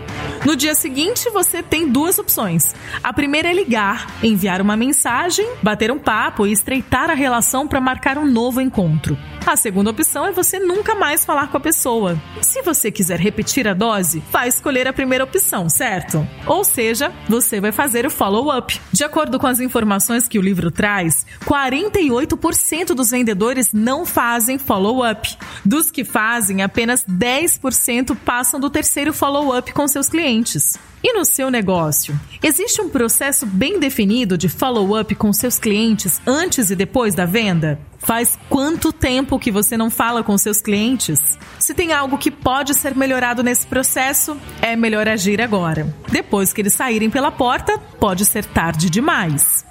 No 0.46 0.56
dia 0.56 0.76
seguinte, 0.76 1.30
você 1.32 1.64
tem 1.64 1.90
duas 1.90 2.20
opções. 2.20 2.76
A 3.04 3.14
primeira 3.14 3.50
é 3.50 3.54
ligar, 3.54 4.08
enviar 4.22 4.62
uma 4.62 4.76
mensagem, 4.76 5.48
bater 5.64 5.90
um 5.90 5.98
papo 5.98 6.46
e 6.46 6.52
estreitar 6.52 7.10
a 7.10 7.14
relação 7.14 7.68
para 7.68 7.82
marcar 7.82 8.18
um 8.18 8.26
novo 8.26 8.62
encontro. 8.62 9.18
A 9.46 9.58
segunda 9.58 9.90
opção 9.90 10.26
é 10.26 10.32
você 10.32 10.58
nunca 10.58 10.96
mais 10.96 11.26
falar 11.26 11.48
com 11.50 11.58
a 11.58 11.60
pessoa. 11.60 12.18
Se 12.42 12.62
você 12.62 12.90
quiser 12.90 13.20
repetir 13.20 13.68
a 13.68 13.74
dose, 13.74 14.24
vai 14.32 14.48
escolher 14.48 14.88
a 14.88 14.94
primeira 14.94 15.26
opção, 15.26 15.68
certo? 15.68 16.26
Ou 16.48 16.64
seja, 16.64 17.12
você 17.28 17.60
vai 17.60 17.74
fazer 17.74 18.06
o 18.06 18.10
follow-up. 18.10 18.80
De 18.94 19.04
acordo 19.04 19.38
com 19.38 19.46
as 19.46 19.60
informações 19.60 20.30
que 20.30 20.40
o 20.40 20.42
livro 20.42 20.72
traz, 20.72 21.26
48% 21.46 22.94
dos 22.96 23.10
vendedores 23.10 23.74
não 23.74 24.06
fazem 24.06 24.58
follow-up. 24.58 25.38
Dos 25.66 25.92
que 25.92 26.06
fazem, 26.06 26.62
apenas 26.62 27.04
10% 27.04 28.16
passam 28.24 28.62
do 28.62 28.70
terceiro 28.70 29.14
follow-up 29.14 29.74
com 29.74 29.86
seus 29.90 30.08
clientes. 30.08 30.80
E 31.06 31.12
no 31.12 31.26
seu 31.26 31.52
negócio? 31.52 32.18
Existe 32.42 32.80
um 32.80 32.88
processo 32.88 33.46
bem 33.46 33.78
definido 33.78 34.38
de 34.38 34.48
follow-up 34.48 35.14
com 35.16 35.34
seus 35.34 35.60
clientes 35.60 36.22
antes 36.26 36.70
e 36.70 36.78
depois 36.78 37.14
da 37.14 37.26
venda? 37.26 37.78
Faz 37.98 38.40
quanto 38.48 38.94
tempo 38.94 39.38
que 39.38 39.52
você 39.52 39.76
não 39.76 39.90
fala 39.90 40.24
com 40.24 40.38
seus 40.38 40.62
clientes? 40.62 41.38
Se 41.60 41.74
tem 41.74 41.92
algo 41.92 42.18
que 42.18 42.32
pode 42.32 42.74
ser 42.74 42.96
melhorado 42.96 43.44
nesse 43.44 43.68
processo, 43.68 44.38
é 44.62 44.78
melhor 44.78 45.10
agir 45.10 45.42
agora. 45.42 45.94
Depois 46.10 46.54
que 46.54 46.62
eles 46.62 46.74
saírem 46.74 47.10
pela 47.10 47.32
porta, 47.32 47.78
pode 48.00 48.24
ser 48.24 48.46
tarde 48.46 48.90
demais. 48.90 49.66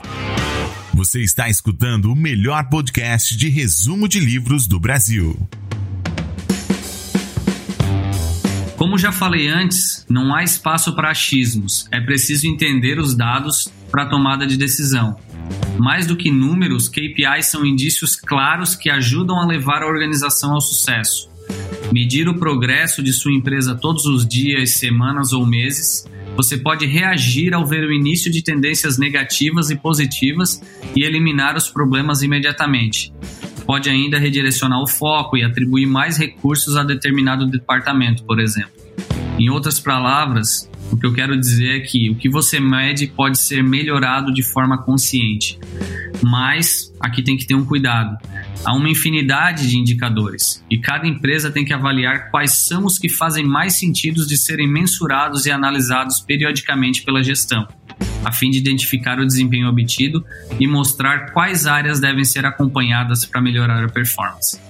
Você 0.92 1.22
está 1.22 1.48
escutando 1.48 2.12
o 2.12 2.14
melhor 2.14 2.68
podcast 2.68 3.34
de 3.34 3.48
resumo 3.48 4.06
de 4.06 4.20
livros 4.20 4.66
do 4.66 4.78
Brasil. 4.78 5.34
Como 8.92 9.00
já 9.00 9.10
falei 9.10 9.48
antes, 9.48 10.04
não 10.06 10.34
há 10.34 10.44
espaço 10.44 10.94
para 10.94 11.10
achismos. 11.10 11.88
É 11.90 11.98
preciso 11.98 12.46
entender 12.46 12.98
os 12.98 13.14
dados 13.14 13.72
para 13.90 14.04
tomada 14.04 14.46
de 14.46 14.54
decisão. 14.54 15.16
Mais 15.78 16.06
do 16.06 16.14
que 16.14 16.30
números, 16.30 16.90
KPIs 16.90 17.46
são 17.46 17.64
indícios 17.64 18.14
claros 18.14 18.74
que 18.74 18.90
ajudam 18.90 19.40
a 19.40 19.46
levar 19.46 19.82
a 19.82 19.86
organização 19.86 20.52
ao 20.52 20.60
sucesso. 20.60 21.30
Medir 21.90 22.28
o 22.28 22.38
progresso 22.38 23.02
de 23.02 23.14
sua 23.14 23.32
empresa 23.32 23.74
todos 23.74 24.04
os 24.04 24.28
dias, 24.28 24.74
semanas 24.74 25.32
ou 25.32 25.46
meses, 25.46 26.06
você 26.36 26.58
pode 26.58 26.84
reagir 26.84 27.54
ao 27.54 27.64
ver 27.64 27.84
o 27.84 27.92
início 27.92 28.30
de 28.30 28.42
tendências 28.42 28.98
negativas 28.98 29.70
e 29.70 29.74
positivas 29.74 30.60
e 30.94 31.02
eliminar 31.02 31.56
os 31.56 31.66
problemas 31.66 32.20
imediatamente 32.20 33.10
pode 33.62 33.88
ainda 33.88 34.18
redirecionar 34.18 34.82
o 34.82 34.88
foco 34.88 35.36
e 35.36 35.44
atribuir 35.44 35.86
mais 35.86 36.18
recursos 36.18 36.76
a 36.76 36.82
determinado 36.82 37.46
departamento, 37.46 38.24
por 38.24 38.40
exemplo. 38.40 38.81
Em 39.38 39.48
outras 39.48 39.80
palavras, 39.80 40.70
o 40.90 40.96
que 40.96 41.06
eu 41.06 41.12
quero 41.12 41.38
dizer 41.38 41.78
é 41.78 41.80
que 41.80 42.10
o 42.10 42.14
que 42.14 42.28
você 42.28 42.60
mede 42.60 43.06
pode 43.06 43.38
ser 43.38 43.62
melhorado 43.62 44.32
de 44.32 44.42
forma 44.42 44.82
consciente, 44.82 45.58
mas 46.22 46.92
aqui 47.00 47.22
tem 47.22 47.36
que 47.36 47.46
ter 47.46 47.54
um 47.54 47.64
cuidado. 47.64 48.16
Há 48.64 48.74
uma 48.74 48.88
infinidade 48.88 49.68
de 49.68 49.78
indicadores 49.78 50.62
e 50.70 50.78
cada 50.78 51.06
empresa 51.06 51.50
tem 51.50 51.64
que 51.64 51.72
avaliar 51.72 52.30
quais 52.30 52.64
são 52.66 52.84
os 52.84 52.98
que 52.98 53.08
fazem 53.08 53.44
mais 53.44 53.74
sentido 53.74 54.26
de 54.26 54.36
serem 54.36 54.68
mensurados 54.68 55.46
e 55.46 55.50
analisados 55.50 56.20
periodicamente 56.20 57.02
pela 57.02 57.22
gestão 57.22 57.66
a 58.24 58.30
fim 58.30 58.50
de 58.50 58.58
identificar 58.58 59.18
o 59.18 59.26
desempenho 59.26 59.68
obtido 59.68 60.24
e 60.58 60.66
mostrar 60.66 61.32
quais 61.32 61.66
áreas 61.66 62.00
devem 62.00 62.24
ser 62.24 62.46
acompanhadas 62.46 63.24
para 63.24 63.40
melhorar 63.40 63.84
a 63.84 63.88
performance. 63.88 64.60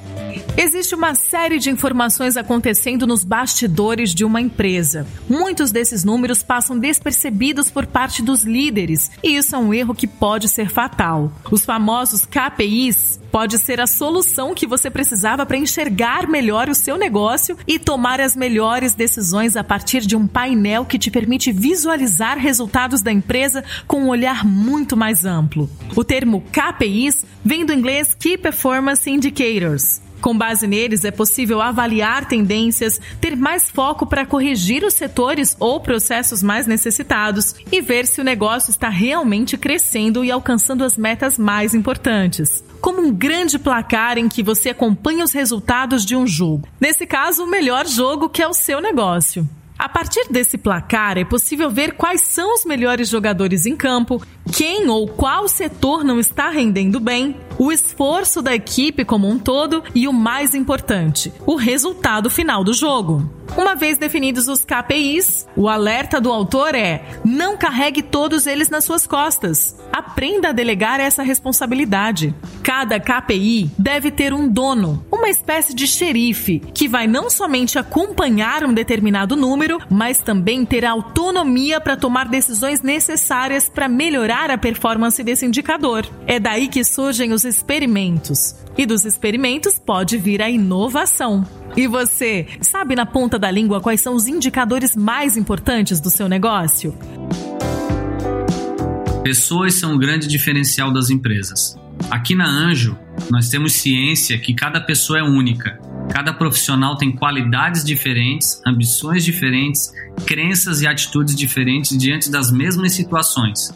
Existe 0.56 0.94
uma 0.94 1.14
série 1.14 1.58
de 1.58 1.70
informações 1.70 2.36
acontecendo 2.36 3.06
nos 3.06 3.24
bastidores 3.24 4.14
de 4.14 4.24
uma 4.24 4.40
empresa. 4.40 5.06
Muitos 5.28 5.70
desses 5.70 6.04
números 6.04 6.42
passam 6.42 6.78
despercebidos 6.78 7.70
por 7.70 7.86
parte 7.86 8.22
dos 8.22 8.44
líderes, 8.44 9.10
e 9.22 9.36
isso 9.36 9.54
é 9.54 9.58
um 9.58 9.72
erro 9.72 9.94
que 9.94 10.06
pode 10.06 10.48
ser 10.48 10.68
fatal. 10.68 11.32
Os 11.50 11.64
famosos 11.64 12.26
KPIs 12.26 13.21
pode 13.32 13.58
ser 13.58 13.80
a 13.80 13.86
solução 13.86 14.54
que 14.54 14.66
você 14.66 14.90
precisava 14.90 15.46
para 15.46 15.56
enxergar 15.56 16.28
melhor 16.28 16.68
o 16.68 16.74
seu 16.74 16.98
negócio 16.98 17.56
e 17.66 17.78
tomar 17.78 18.20
as 18.20 18.36
melhores 18.36 18.92
decisões 18.92 19.56
a 19.56 19.64
partir 19.64 20.02
de 20.02 20.14
um 20.14 20.26
painel 20.26 20.84
que 20.84 20.98
te 20.98 21.10
permite 21.10 21.50
visualizar 21.50 22.36
resultados 22.36 23.00
da 23.00 23.10
empresa 23.10 23.64
com 23.86 24.02
um 24.02 24.08
olhar 24.08 24.44
muito 24.44 24.94
mais 24.96 25.24
amplo. 25.24 25.68
O 25.96 26.04
termo 26.04 26.44
KPIs 26.52 27.24
vem 27.42 27.64
do 27.64 27.72
inglês 27.72 28.14
Key 28.14 28.36
Performance 28.36 29.10
Indicators. 29.10 30.02
Com 30.20 30.38
base 30.38 30.68
neles, 30.68 31.04
é 31.04 31.10
possível 31.10 31.60
avaliar 31.60 32.26
tendências, 32.26 33.00
ter 33.20 33.34
mais 33.34 33.68
foco 33.68 34.06
para 34.06 34.24
corrigir 34.24 34.84
os 34.84 34.94
setores 34.94 35.56
ou 35.58 35.80
processos 35.80 36.44
mais 36.44 36.64
necessitados 36.64 37.56
e 37.72 37.80
ver 37.80 38.06
se 38.06 38.20
o 38.20 38.24
negócio 38.24 38.70
está 38.70 38.88
realmente 38.88 39.56
crescendo 39.56 40.24
e 40.24 40.30
alcançando 40.30 40.84
as 40.84 40.96
metas 40.96 41.36
mais 41.36 41.74
importantes. 41.74 42.62
Como 42.82 43.00
um 43.00 43.14
grande 43.14 43.60
placar 43.60 44.18
em 44.18 44.28
que 44.28 44.42
você 44.42 44.70
acompanha 44.70 45.24
os 45.24 45.30
resultados 45.30 46.04
de 46.04 46.16
um 46.16 46.26
jogo. 46.26 46.68
Nesse 46.80 47.06
caso, 47.06 47.44
o 47.44 47.46
melhor 47.46 47.86
jogo 47.86 48.28
que 48.28 48.42
é 48.42 48.48
o 48.48 48.52
seu 48.52 48.80
negócio. 48.80 49.48
A 49.78 49.88
partir 49.88 50.26
desse 50.30 50.58
placar, 50.58 51.16
é 51.16 51.24
possível 51.24 51.70
ver 51.70 51.92
quais 51.92 52.22
são 52.22 52.54
os 52.54 52.64
melhores 52.64 53.08
jogadores 53.08 53.66
em 53.66 53.76
campo, 53.76 54.20
quem 54.52 54.86
ou 54.88 55.08
qual 55.08 55.48
setor 55.48 56.04
não 56.04 56.20
está 56.20 56.50
rendendo 56.50 57.00
bem, 57.00 57.34
o 57.58 57.72
esforço 57.72 58.42
da 58.42 58.54
equipe 58.54 59.04
como 59.04 59.26
um 59.28 59.38
todo 59.38 59.82
e 59.94 60.06
o 60.06 60.12
mais 60.12 60.54
importante, 60.54 61.32
o 61.46 61.56
resultado 61.56 62.28
final 62.28 62.62
do 62.62 62.74
jogo. 62.74 63.42
Uma 63.56 63.74
vez 63.74 63.98
definidos 63.98 64.48
os 64.48 64.64
KPIs, 64.64 65.46
o 65.54 65.68
alerta 65.68 66.18
do 66.18 66.32
autor 66.32 66.74
é: 66.74 67.04
não 67.22 67.56
carregue 67.56 68.02
todos 68.02 68.46
eles 68.46 68.70
nas 68.70 68.84
suas 68.84 69.06
costas. 69.06 69.76
Aprenda 69.92 70.48
a 70.48 70.52
delegar 70.52 71.00
essa 71.00 71.22
responsabilidade. 71.22 72.34
Cada 72.62 72.98
KPI 72.98 73.70
deve 73.78 74.10
ter 74.10 74.32
um 74.32 74.48
dono, 74.48 75.04
uma 75.12 75.28
espécie 75.28 75.74
de 75.74 75.86
xerife, 75.86 76.60
que 76.72 76.88
vai 76.88 77.06
não 77.06 77.28
somente 77.28 77.78
acompanhar 77.78 78.64
um 78.64 78.72
determinado 78.72 79.36
número, 79.36 79.78
mas 79.90 80.22
também 80.22 80.64
ter 80.64 80.86
autonomia 80.86 81.78
para 81.78 81.96
tomar 81.96 82.28
decisões 82.28 82.80
necessárias 82.80 83.68
para 83.68 83.86
melhorar 83.86 84.41
a 84.50 84.58
performance 84.58 85.22
desse 85.22 85.46
indicador. 85.46 86.06
É 86.26 86.40
daí 86.40 86.68
que 86.68 86.84
surgem 86.84 87.32
os 87.32 87.44
experimentos. 87.44 88.54
E 88.76 88.86
dos 88.86 89.04
experimentos 89.04 89.78
pode 89.78 90.16
vir 90.18 90.42
a 90.42 90.48
inovação. 90.48 91.46
E 91.76 91.86
você, 91.86 92.46
sabe 92.60 92.94
na 92.94 93.06
ponta 93.06 93.38
da 93.38 93.50
língua 93.50 93.80
quais 93.80 94.00
são 94.00 94.14
os 94.14 94.26
indicadores 94.26 94.96
mais 94.96 95.36
importantes 95.36 96.00
do 96.00 96.10
seu 96.10 96.28
negócio? 96.28 96.96
Pessoas 99.22 99.74
são 99.74 99.94
o 99.94 99.98
grande 99.98 100.26
diferencial 100.26 100.92
das 100.92 101.08
empresas. 101.08 101.78
Aqui 102.10 102.34
na 102.34 102.46
Anjo, 102.46 102.98
nós 103.30 103.48
temos 103.48 103.74
ciência 103.74 104.38
que 104.38 104.52
cada 104.52 104.80
pessoa 104.80 105.18
é 105.18 105.22
única 105.22 105.78
Cada 106.10 106.32
profissional 106.32 106.96
tem 106.96 107.12
qualidades 107.12 107.84
diferentes, 107.84 108.60
ambições 108.66 109.24
diferentes, 109.24 109.92
crenças 110.26 110.82
e 110.82 110.86
atitudes 110.86 111.34
diferentes 111.34 111.96
diante 111.96 112.30
das 112.30 112.50
mesmas 112.50 112.92
situações. 112.92 113.70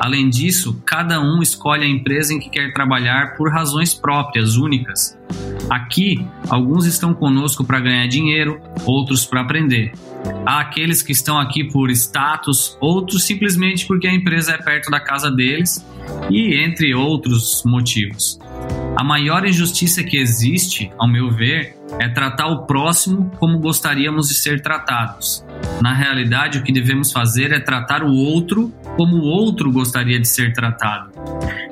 Além 0.00 0.28
disso, 0.28 0.80
cada 0.84 1.20
um 1.20 1.42
escolhe 1.42 1.84
a 1.84 1.88
empresa 1.88 2.32
em 2.32 2.38
que 2.38 2.48
quer 2.48 2.72
trabalhar 2.72 3.36
por 3.36 3.52
razões 3.52 3.94
próprias, 3.94 4.56
únicas. 4.56 5.18
Aqui, 5.68 6.26
alguns 6.48 6.86
estão 6.86 7.14
conosco 7.14 7.64
para 7.64 7.80
ganhar 7.80 8.06
dinheiro, 8.08 8.60
outros 8.84 9.26
para 9.26 9.42
aprender. 9.42 9.92
Há 10.44 10.60
aqueles 10.60 11.02
que 11.02 11.12
estão 11.12 11.38
aqui 11.38 11.64
por 11.64 11.90
status, 11.90 12.76
outros 12.80 13.24
simplesmente 13.24 13.86
porque 13.86 14.08
a 14.08 14.14
empresa 14.14 14.52
é 14.52 14.58
perto 14.58 14.90
da 14.90 15.00
casa 15.00 15.30
deles 15.30 15.84
e 16.30 16.54
entre 16.64 16.94
outros 16.94 17.62
motivos. 17.64 18.38
A 18.96 19.04
maior 19.04 19.46
injustiça 19.46 20.02
que 20.02 20.16
existe, 20.16 20.90
ao 20.98 21.08
meu 21.08 21.30
ver, 21.30 21.76
é 21.98 22.08
tratar 22.08 22.48
o 22.48 22.66
próximo 22.66 23.30
como 23.38 23.58
gostaríamos 23.58 24.28
de 24.28 24.34
ser 24.34 24.60
tratados. 24.60 25.44
Na 25.80 25.92
realidade, 25.92 26.58
o 26.58 26.62
que 26.62 26.72
devemos 26.72 27.12
fazer 27.12 27.52
é 27.52 27.60
tratar 27.60 28.02
o 28.02 28.12
outro 28.12 28.72
como 28.96 29.16
o 29.16 29.22
outro 29.22 29.72
gostaria 29.72 30.20
de 30.20 30.28
ser 30.28 30.52
tratado. 30.52 31.10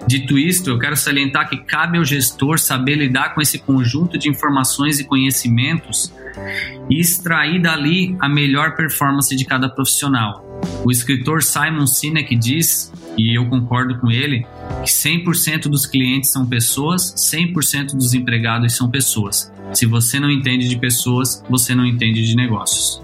Dito 0.07 0.39
isto, 0.39 0.71
eu 0.71 0.79
quero 0.79 0.97
salientar 0.97 1.49
que 1.51 1.59
cabe 1.59 1.99
ao 1.99 2.05
gestor 2.05 2.59
saber 2.59 2.95
lidar 2.95 3.35
com 3.35 3.43
esse 3.43 3.59
conjunto 3.59 4.17
de 4.17 4.29
informações 4.29 4.99
e 4.99 5.05
conhecimentos 5.05 6.13
e 6.89 6.99
extrair 6.99 7.61
dali 7.61 8.17
a 8.19 8.29
melhor 8.29 8.75
performance 8.75 9.35
de 9.37 9.45
cada 9.45 9.69
profissional. 9.69 10.48
O 10.85 10.91
escritor 10.91 11.43
Simon 11.43 11.87
Sinek 11.87 12.35
diz, 12.37 12.93
e 13.17 13.37
eu 13.37 13.49
concordo 13.49 13.99
com 13.99 14.11
ele, 14.11 14.47
que 14.85 14.91
100% 14.91 15.69
dos 15.69 15.87
clientes 15.87 16.31
são 16.31 16.47
pessoas, 16.47 17.15
100% 17.17 17.95
dos 17.95 18.15
empregados 18.15 18.75
são 18.75 18.91
pessoas. 18.91 19.53
Se 19.73 19.87
você 19.87 20.19
não 20.19 20.31
entende 20.31 20.69
de 20.69 20.79
pessoas, 20.79 21.45
você 21.49 21.75
não 21.75 21.85
entende 21.85 22.27
de 22.27 22.35
negócios. 22.35 23.03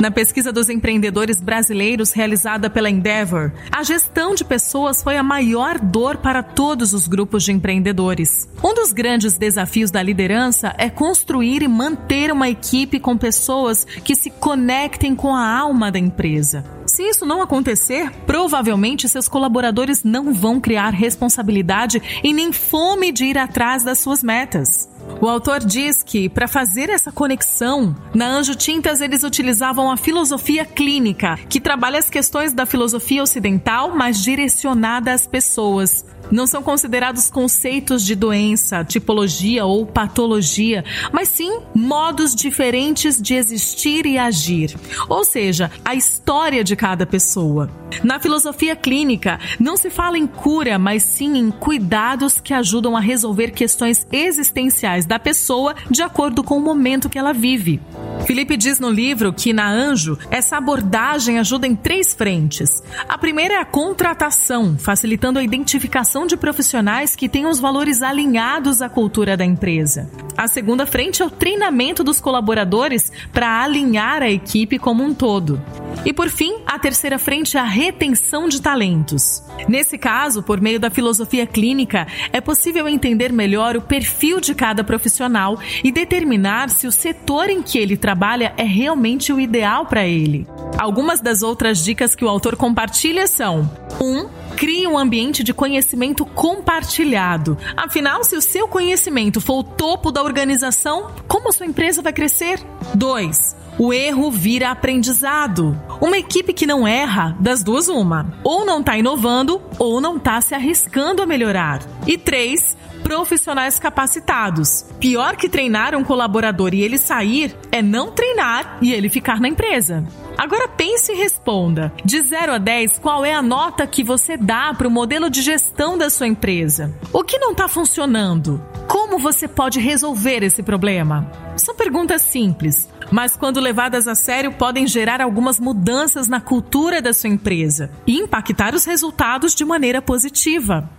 Na 0.00 0.12
pesquisa 0.12 0.52
dos 0.52 0.68
empreendedores 0.68 1.40
brasileiros 1.40 2.12
realizada 2.12 2.70
pela 2.70 2.88
Endeavor, 2.88 3.50
a 3.72 3.82
gestão 3.82 4.32
de 4.32 4.44
pessoas 4.44 5.02
foi 5.02 5.16
a 5.16 5.24
maior 5.24 5.76
dor 5.76 6.18
para 6.18 6.40
todos 6.40 6.94
os 6.94 7.08
grupos 7.08 7.42
de 7.42 7.50
empreendedores. 7.50 8.48
Um 8.62 8.74
dos 8.74 8.92
grandes 8.92 9.36
desafios 9.36 9.90
da 9.90 10.00
liderança 10.00 10.72
é 10.78 10.88
construir 10.88 11.62
e 11.62 11.68
manter 11.68 12.30
uma 12.30 12.48
equipe 12.48 13.00
com 13.00 13.18
pessoas 13.18 13.84
que 13.84 14.14
se 14.14 14.30
conectem 14.30 15.16
com 15.16 15.34
a 15.34 15.58
alma 15.58 15.90
da 15.90 15.98
empresa. 15.98 16.77
Se 16.98 17.04
isso 17.04 17.24
não 17.24 17.40
acontecer, 17.40 18.10
provavelmente 18.26 19.08
seus 19.08 19.28
colaboradores 19.28 20.02
não 20.02 20.34
vão 20.34 20.60
criar 20.60 20.90
responsabilidade 20.90 22.02
e 22.24 22.32
nem 22.32 22.50
fome 22.50 23.12
de 23.12 23.26
ir 23.26 23.38
atrás 23.38 23.84
das 23.84 24.00
suas 24.00 24.20
metas. 24.20 24.90
O 25.20 25.28
autor 25.28 25.60
diz 25.60 26.02
que, 26.02 26.28
para 26.28 26.48
fazer 26.48 26.90
essa 26.90 27.12
conexão, 27.12 27.94
na 28.12 28.26
Anjo 28.26 28.56
Tintas 28.56 29.00
eles 29.00 29.22
utilizavam 29.22 29.92
a 29.92 29.96
filosofia 29.96 30.64
clínica, 30.64 31.38
que 31.48 31.60
trabalha 31.60 32.00
as 32.00 32.10
questões 32.10 32.52
da 32.52 32.66
filosofia 32.66 33.22
ocidental, 33.22 33.94
mas 33.94 34.20
direcionada 34.20 35.12
às 35.12 35.24
pessoas. 35.24 36.04
Não 36.30 36.46
são 36.46 36.62
considerados 36.62 37.30
conceitos 37.30 38.04
de 38.04 38.14
doença, 38.14 38.84
tipologia 38.84 39.64
ou 39.64 39.86
patologia, 39.86 40.84
mas 41.12 41.28
sim 41.28 41.60
modos 41.74 42.34
diferentes 42.34 43.20
de 43.20 43.34
existir 43.34 44.04
e 44.06 44.18
agir, 44.18 44.76
ou 45.08 45.24
seja, 45.24 45.70
a 45.84 45.94
história 45.94 46.62
de 46.62 46.76
cada 46.76 47.06
pessoa. 47.06 47.70
Na 48.04 48.20
filosofia 48.20 48.76
clínica, 48.76 49.40
não 49.58 49.76
se 49.76 49.90
fala 49.90 50.18
em 50.18 50.26
cura, 50.26 50.78
mas 50.78 51.02
sim 51.02 51.36
em 51.38 51.50
cuidados 51.50 52.40
que 52.40 52.52
ajudam 52.52 52.96
a 52.96 53.00
resolver 53.00 53.50
questões 53.50 54.06
existenciais 54.12 55.06
da 55.06 55.18
pessoa 55.18 55.74
de 55.90 56.02
acordo 56.02 56.42
com 56.44 56.58
o 56.58 56.62
momento 56.62 57.08
que 57.08 57.18
ela 57.18 57.32
vive. 57.32 57.80
Felipe 58.28 58.58
diz 58.58 58.78
no 58.78 58.90
livro 58.90 59.32
que 59.32 59.54
na 59.54 59.70
Anjo, 59.70 60.18
essa 60.30 60.58
abordagem 60.58 61.38
ajuda 61.38 61.66
em 61.66 61.74
três 61.74 62.12
frentes. 62.12 62.82
A 63.08 63.16
primeira 63.16 63.54
é 63.54 63.56
a 63.56 63.64
contratação, 63.64 64.76
facilitando 64.76 65.38
a 65.38 65.42
identificação 65.42 66.26
de 66.26 66.36
profissionais 66.36 67.16
que 67.16 67.26
tenham 67.26 67.50
os 67.50 67.58
valores 67.58 68.02
alinhados 68.02 68.82
à 68.82 68.88
cultura 68.90 69.34
da 69.34 69.46
empresa. 69.46 70.10
A 70.36 70.46
segunda 70.46 70.84
frente 70.84 71.22
é 71.22 71.24
o 71.24 71.30
treinamento 71.30 72.04
dos 72.04 72.20
colaboradores 72.20 73.10
para 73.32 73.62
alinhar 73.62 74.22
a 74.22 74.30
equipe 74.30 74.78
como 74.78 75.02
um 75.02 75.14
todo. 75.14 75.58
E 76.04 76.12
por 76.12 76.28
fim, 76.28 76.58
a 76.66 76.78
terceira 76.78 77.18
frente 77.18 77.56
é 77.56 77.60
a 77.60 77.64
retenção 77.64 78.46
de 78.46 78.60
talentos. 78.60 79.42
Nesse 79.66 79.96
caso, 79.96 80.42
por 80.42 80.60
meio 80.60 80.78
da 80.78 80.90
filosofia 80.90 81.46
clínica, 81.46 82.06
é 82.30 82.40
possível 82.42 82.86
entender 82.86 83.32
melhor 83.32 83.74
o 83.76 83.80
perfil 83.80 84.38
de 84.38 84.54
cada 84.54 84.84
profissional 84.84 85.58
e 85.82 85.90
determinar 85.90 86.70
se 86.70 86.86
o 86.86 86.92
setor 86.92 87.50
em 87.50 87.62
que 87.62 87.78
ele 87.78 87.96
trabalha 87.96 88.17
é 88.56 88.64
realmente 88.64 89.32
o 89.32 89.40
ideal 89.40 89.86
para 89.86 90.06
ele. 90.06 90.46
Algumas 90.76 91.20
das 91.20 91.42
outras 91.42 91.82
dicas 91.84 92.14
que 92.14 92.24
o 92.24 92.28
autor 92.28 92.56
compartilha 92.56 93.26
são: 93.26 93.70
1. 94.00 94.04
Um, 94.04 94.28
crie 94.56 94.86
um 94.86 94.98
ambiente 94.98 95.44
de 95.44 95.54
conhecimento 95.54 96.26
compartilhado. 96.26 97.56
Afinal, 97.76 98.24
se 98.24 98.36
o 98.36 98.42
seu 98.42 98.66
conhecimento 98.66 99.40
for 99.40 99.58
o 99.58 99.62
topo 99.62 100.10
da 100.10 100.22
organização, 100.22 101.10
como 101.26 101.48
a 101.48 101.52
sua 101.52 101.66
empresa 101.66 102.02
vai 102.02 102.12
crescer? 102.12 102.60
2. 102.94 103.56
O 103.78 103.92
erro 103.92 104.28
vira 104.28 104.70
aprendizado. 104.70 105.80
Uma 106.00 106.18
equipe 106.18 106.52
que 106.52 106.66
não 106.66 106.86
erra, 106.86 107.36
das 107.38 107.62
duas 107.62 107.88
uma. 107.88 108.34
Ou 108.42 108.66
não 108.66 108.80
está 108.80 108.98
inovando, 108.98 109.62
ou 109.78 110.00
não 110.00 110.16
está 110.16 110.40
se 110.40 110.52
arriscando 110.52 111.22
a 111.22 111.26
melhorar. 111.26 111.80
E 112.04 112.18
três, 112.18 112.76
profissionais 113.08 113.78
capacitados. 113.78 114.84
Pior 115.00 115.34
que 115.34 115.48
treinar 115.48 115.94
um 115.94 116.04
colaborador 116.04 116.74
e 116.74 116.82
ele 116.82 116.98
sair 116.98 117.56
é 117.72 117.80
não 117.80 118.12
treinar 118.12 118.76
e 118.82 118.92
ele 118.92 119.08
ficar 119.08 119.40
na 119.40 119.48
empresa. 119.48 120.06
Agora 120.36 120.68
pense 120.68 121.10
e 121.10 121.16
responda: 121.16 121.90
de 122.04 122.20
0 122.20 122.52
a 122.52 122.58
10, 122.58 122.98
qual 122.98 123.24
é 123.24 123.32
a 123.32 123.40
nota 123.40 123.86
que 123.86 124.04
você 124.04 124.36
dá 124.36 124.74
para 124.74 124.86
o 124.86 124.90
modelo 124.90 125.30
de 125.30 125.40
gestão 125.40 125.96
da 125.96 126.10
sua 126.10 126.26
empresa? 126.26 126.94
O 127.10 127.24
que 127.24 127.38
não 127.38 127.52
está 127.52 127.66
funcionando? 127.66 128.62
Como 128.86 129.18
você 129.18 129.48
pode 129.48 129.80
resolver 129.80 130.42
esse 130.42 130.62
problema? 130.62 131.32
São 131.56 131.74
perguntas 131.74 132.20
simples, 132.20 132.90
mas 133.10 133.38
quando 133.38 133.58
levadas 133.58 134.06
a 134.06 134.14
sério 134.14 134.52
podem 134.52 134.86
gerar 134.86 135.22
algumas 135.22 135.58
mudanças 135.58 136.28
na 136.28 136.42
cultura 136.42 137.00
da 137.00 137.14
sua 137.14 137.30
empresa 137.30 137.90
e 138.06 138.18
impactar 138.18 138.74
os 138.74 138.84
resultados 138.84 139.54
de 139.54 139.64
maneira 139.64 140.02
positiva. 140.02 140.97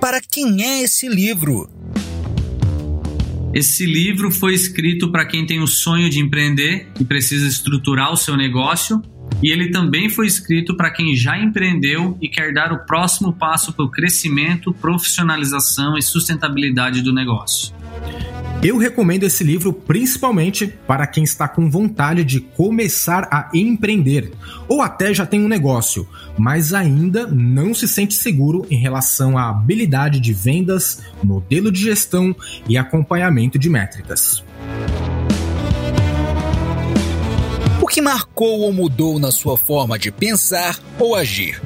Para 0.00 0.18
quem 0.18 0.62
é 0.62 0.82
esse 0.82 1.06
livro? 1.06 1.68
Esse 3.52 3.84
livro 3.84 4.30
foi 4.30 4.54
escrito 4.54 5.12
para 5.12 5.26
quem 5.26 5.44
tem 5.44 5.60
o 5.60 5.66
sonho 5.66 6.08
de 6.08 6.18
empreender 6.18 6.88
e 6.98 7.04
precisa 7.04 7.46
estruturar 7.46 8.10
o 8.10 8.16
seu 8.16 8.34
negócio, 8.34 9.02
e 9.42 9.50
ele 9.52 9.70
também 9.70 10.08
foi 10.08 10.26
escrito 10.26 10.74
para 10.74 10.90
quem 10.90 11.14
já 11.14 11.38
empreendeu 11.38 12.16
e 12.18 12.30
quer 12.30 12.54
dar 12.54 12.72
o 12.72 12.86
próximo 12.86 13.34
passo 13.34 13.74
para 13.74 13.84
o 13.84 13.90
crescimento, 13.90 14.72
profissionalização 14.72 15.98
e 15.98 16.02
sustentabilidade 16.02 17.02
do 17.02 17.12
negócio. 17.12 17.74
Eu 18.62 18.76
recomendo 18.76 19.24
esse 19.24 19.42
livro 19.42 19.72
principalmente 19.72 20.66
para 20.66 21.06
quem 21.06 21.24
está 21.24 21.48
com 21.48 21.70
vontade 21.70 22.22
de 22.22 22.40
começar 22.40 23.26
a 23.30 23.48
empreender 23.54 24.32
ou 24.68 24.82
até 24.82 25.14
já 25.14 25.24
tem 25.24 25.42
um 25.42 25.48
negócio, 25.48 26.06
mas 26.36 26.74
ainda 26.74 27.26
não 27.26 27.72
se 27.72 27.88
sente 27.88 28.12
seguro 28.12 28.66
em 28.70 28.76
relação 28.76 29.38
à 29.38 29.48
habilidade 29.48 30.20
de 30.20 30.34
vendas, 30.34 31.00
modelo 31.24 31.72
de 31.72 31.80
gestão 31.80 32.36
e 32.68 32.76
acompanhamento 32.76 33.58
de 33.58 33.70
métricas. 33.70 34.44
O 37.80 37.86
que 37.86 38.02
marcou 38.02 38.60
ou 38.60 38.72
mudou 38.74 39.18
na 39.18 39.30
sua 39.30 39.56
forma 39.56 39.98
de 39.98 40.12
pensar 40.12 40.78
ou 40.98 41.14
agir? 41.14 41.62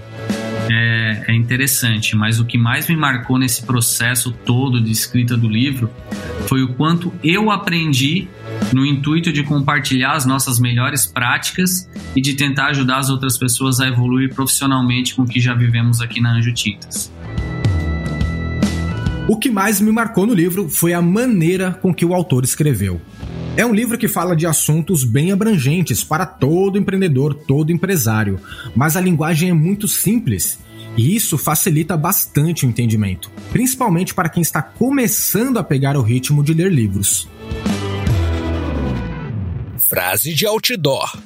É, 0.70 1.24
é 1.28 1.34
interessante, 1.34 2.16
mas 2.16 2.40
o 2.40 2.44
que 2.44 2.56
mais 2.56 2.88
me 2.88 2.96
marcou 2.96 3.38
nesse 3.38 3.62
processo 3.62 4.32
todo 4.32 4.80
de 4.80 4.90
escrita 4.90 5.36
do 5.36 5.48
livro 5.48 5.90
foi 6.46 6.62
o 6.62 6.74
quanto 6.74 7.12
eu 7.22 7.50
aprendi 7.50 8.28
no 8.72 8.84
intuito 8.84 9.32
de 9.32 9.42
compartilhar 9.42 10.12
as 10.12 10.26
nossas 10.26 10.58
melhores 10.58 11.06
práticas 11.06 11.88
e 12.14 12.20
de 12.20 12.34
tentar 12.34 12.66
ajudar 12.66 12.98
as 12.98 13.10
outras 13.10 13.38
pessoas 13.38 13.80
a 13.80 13.88
evoluir 13.88 14.34
profissionalmente 14.34 15.14
com 15.14 15.22
o 15.22 15.26
que 15.26 15.40
já 15.40 15.54
vivemos 15.54 16.00
aqui 16.00 16.20
na 16.20 16.34
Anjo 16.34 16.52
Tintas. 16.52 17.12
O 19.26 19.38
que 19.38 19.50
mais 19.50 19.80
me 19.80 19.90
marcou 19.90 20.26
no 20.26 20.34
livro 20.34 20.68
foi 20.68 20.92
a 20.92 21.00
maneira 21.00 21.72
com 21.72 21.94
que 21.94 22.04
o 22.04 22.12
autor 22.12 22.44
escreveu. 22.44 23.00
É 23.56 23.64
um 23.64 23.72
livro 23.72 23.96
que 23.96 24.08
fala 24.08 24.34
de 24.34 24.48
assuntos 24.48 25.04
bem 25.04 25.30
abrangentes 25.30 26.02
para 26.02 26.26
todo 26.26 26.76
empreendedor, 26.76 27.34
todo 27.34 27.70
empresário, 27.70 28.40
mas 28.74 28.96
a 28.96 29.00
linguagem 29.00 29.50
é 29.50 29.52
muito 29.52 29.86
simples 29.86 30.58
e 30.96 31.14
isso 31.14 31.38
facilita 31.38 31.96
bastante 31.96 32.66
o 32.66 32.68
entendimento, 32.68 33.30
principalmente 33.52 34.12
para 34.12 34.28
quem 34.28 34.42
está 34.42 34.60
começando 34.60 35.58
a 35.58 35.62
pegar 35.62 35.96
o 35.96 36.02
ritmo 36.02 36.42
de 36.42 36.52
ler 36.52 36.72
livros. 36.72 37.28
Frase 39.88 40.34
de 40.34 40.46
outdoor. 40.46 41.16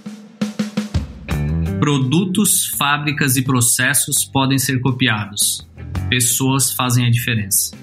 Produtos, 1.81 2.67
fábricas 2.77 3.37
e 3.37 3.43
processos 3.43 4.27
podem 4.27 4.59
ser 4.59 4.83
copiados. 4.83 5.67
Pessoas 6.11 6.73
fazem 6.73 7.07
a 7.07 7.11
diferença. 7.11 7.75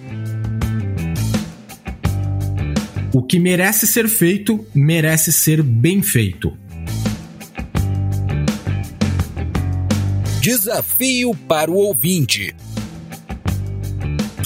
O 3.17 3.23
que 3.23 3.39
merece 3.39 3.87
ser 3.87 4.09
feito, 4.09 4.67
merece 4.75 5.31
ser 5.31 5.63
bem 5.63 6.01
feito. 6.01 6.51
Desafio 10.41 11.33
para 11.47 11.71
o 11.71 11.75
ouvinte. 11.75 12.53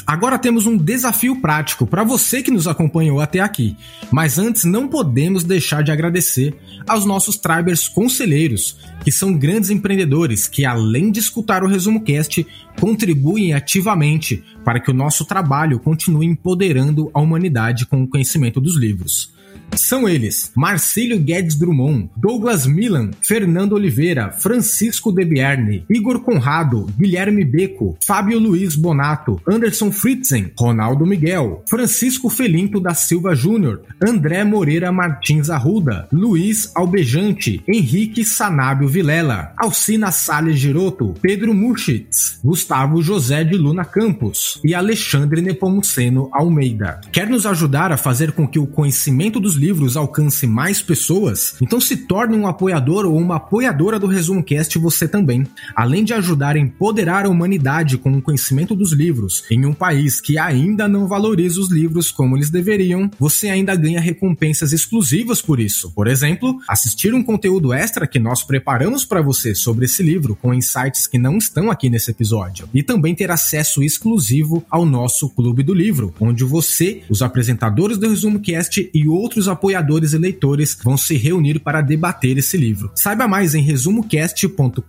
Agora 0.06 0.38
temos 0.38 0.66
um 0.66 0.78
desafio 0.78 1.36
prático 1.42 1.86
para 1.86 2.04
você 2.04 2.42
que 2.42 2.52
nos 2.52 2.68
acompanhou 2.68 3.20
até 3.20 3.40
aqui. 3.40 3.76
Mas 4.12 4.38
antes 4.38 4.66
não 4.66 4.88
podemos 4.88 5.44
deixar 5.44 5.84
de 5.84 5.92
agradecer 5.92 6.56
aos 6.88 7.06
nossos 7.06 7.38
Tribers 7.38 7.88
conselheiros, 7.88 8.78
que 9.04 9.12
são 9.12 9.34
grandes 9.34 9.70
empreendedores 9.70 10.48
que, 10.48 10.66
além 10.66 11.12
de 11.12 11.20
escutar 11.20 11.64
o 11.64 11.68
Resumo 11.68 12.04
Cast, 12.04 12.46
contribuem 12.80 13.54
ativamente 13.54 14.44
para 14.64 14.80
que 14.80 14.92
o 14.92 14.94
nosso 14.94 15.26
trabalho 15.26 15.80
continue 15.80 16.26
empoderando 16.26 17.10
a 17.14 17.20
humanidade 17.20 17.86
com 17.86 18.04
o 18.04 18.08
conhecimento 18.08 18.60
dos 18.60 18.78
livros. 18.78 19.39
São 19.76 20.08
eles: 20.08 20.52
Marcílio 20.56 21.20
Guedes 21.20 21.56
Drummond, 21.56 22.10
Douglas 22.16 22.66
Milan, 22.66 23.12
Fernando 23.22 23.74
Oliveira, 23.74 24.32
Francisco 24.32 25.12
Debierne, 25.12 25.84
Igor 25.90 26.22
Conrado, 26.22 26.88
Guilherme 26.98 27.44
Beco, 27.44 27.98
Fábio 28.06 28.40
Luiz 28.40 28.76
Bonato, 28.76 29.42
Anderson 29.48 29.92
Fritzen, 29.92 30.52
Ronaldo 30.58 31.06
Miguel, 31.06 31.64
Francisco 31.68 32.30
Felinto 32.30 32.80
da 32.80 32.94
Silva 32.94 33.36
Júnior, 33.36 33.82
André 34.02 34.44
Moreira 34.44 34.92
Martins 34.92 35.50
Arruda, 35.50 36.08
Luiz 36.12 36.72
Albejante, 36.76 37.62
Henrique 37.68 38.24
Sanábio 38.26 38.88
Vilela, 38.88 39.54
Alcina 39.58 40.12
Salles 40.12 40.60
Giroto, 40.60 41.14
Pedro 41.22 41.54
Murchitz, 41.54 42.40
Gustavo 42.44 43.02
José 43.02 43.44
de 43.44 43.58
Luna 43.58 43.86
Campos 43.86 44.60
e 44.64 44.74
Alexandre 44.74 45.42
Nepomuceno 45.42 46.30
Almeida. 46.34 47.02
Quer 47.12 47.30
nos 47.30 47.46
ajudar 47.46 47.92
a 47.92 47.98
fazer 47.98 48.32
com 48.32 48.48
que 48.48 48.60
o 48.60 48.68
conhecimento 48.68 49.40
dos 49.40 49.56
livros 49.60 49.98
alcance 49.98 50.48
mais 50.48 50.82
pessoas, 50.82 51.56
então 51.62 51.80
se 51.80 51.98
torne 51.98 52.36
um 52.36 52.48
apoiador 52.48 53.06
ou 53.06 53.18
uma 53.18 53.36
apoiadora 53.36 54.00
do 54.00 54.08
Resumo 54.08 54.44
Cast 54.44 54.80
você 54.80 55.08
também. 55.08 55.46
Além 55.76 56.04
de 56.04 56.14
ajudar 56.14 56.56
a 56.56 56.60
empoderar 56.60 57.26
a 57.26 57.30
humanidade 57.30 57.98
com 57.98 58.12
o 58.12 58.22
conhecimento 58.22 58.74
dos 58.76 58.94
livros 58.94 59.44
em 59.52 59.66
um 59.66 59.74
país 59.74 60.22
que 60.22 60.38
ainda 60.38 60.88
não 60.88 61.08
valoriza 61.08 61.60
os 61.60 61.70
livros 61.70 62.10
como 62.12 62.38
eles 62.38 62.50
deveriam, 62.50 63.12
você 63.20 63.50
ainda 63.50 63.76
ganha 63.76 64.00
recompensas 64.00 64.72
exclusivas 64.72 65.42
por 65.42 65.60
isso. 65.60 65.92
Por 65.92 66.08
exemplo, 66.08 66.58
assistir 66.68 67.14
um 67.14 67.22
conteúdo 67.22 67.74
extra 67.74 68.08
que 68.08 68.20
nós 68.20 68.44
preparamos 68.44 69.04
para 69.04 69.22
você 69.22 69.54
sobre 69.54 69.86
esse 69.86 70.02
livro 70.02 70.36
com 70.36 70.54
insights 70.54 71.06
que 71.06 71.18
não 71.18 71.38
estão 71.38 71.70
aqui 71.70 71.90
nesse 71.90 72.12
episódio 72.12 72.70
e 72.74 72.82
também 72.82 73.14
ter 73.14 73.30
acesso 73.30 73.84
exclusivo 73.84 74.64
ao 74.70 74.86
nosso 74.86 75.30
Clube 75.30 75.64
do 75.64 75.74
Livro, 75.74 76.14
onde 76.20 76.44
você, 76.46 77.02
os 77.10 77.22
apresentadores 77.22 77.98
do 77.98 78.08
Resumo 78.08 78.40
Cast 78.40 78.90
e 78.94 79.08
outros 79.08 79.49
apoiadores 79.50 80.14
e 80.14 80.18
leitores 80.18 80.78
vão 80.84 80.96
se 80.98 81.18
reunir 81.18 81.60
para 81.60 81.82
debater 81.82 82.38
esse 82.38 82.58
livro. 82.58 82.92
Saiba 82.96 83.28
mais 83.28 83.56
em 83.56 83.62
resumocast.com.br 83.62 84.84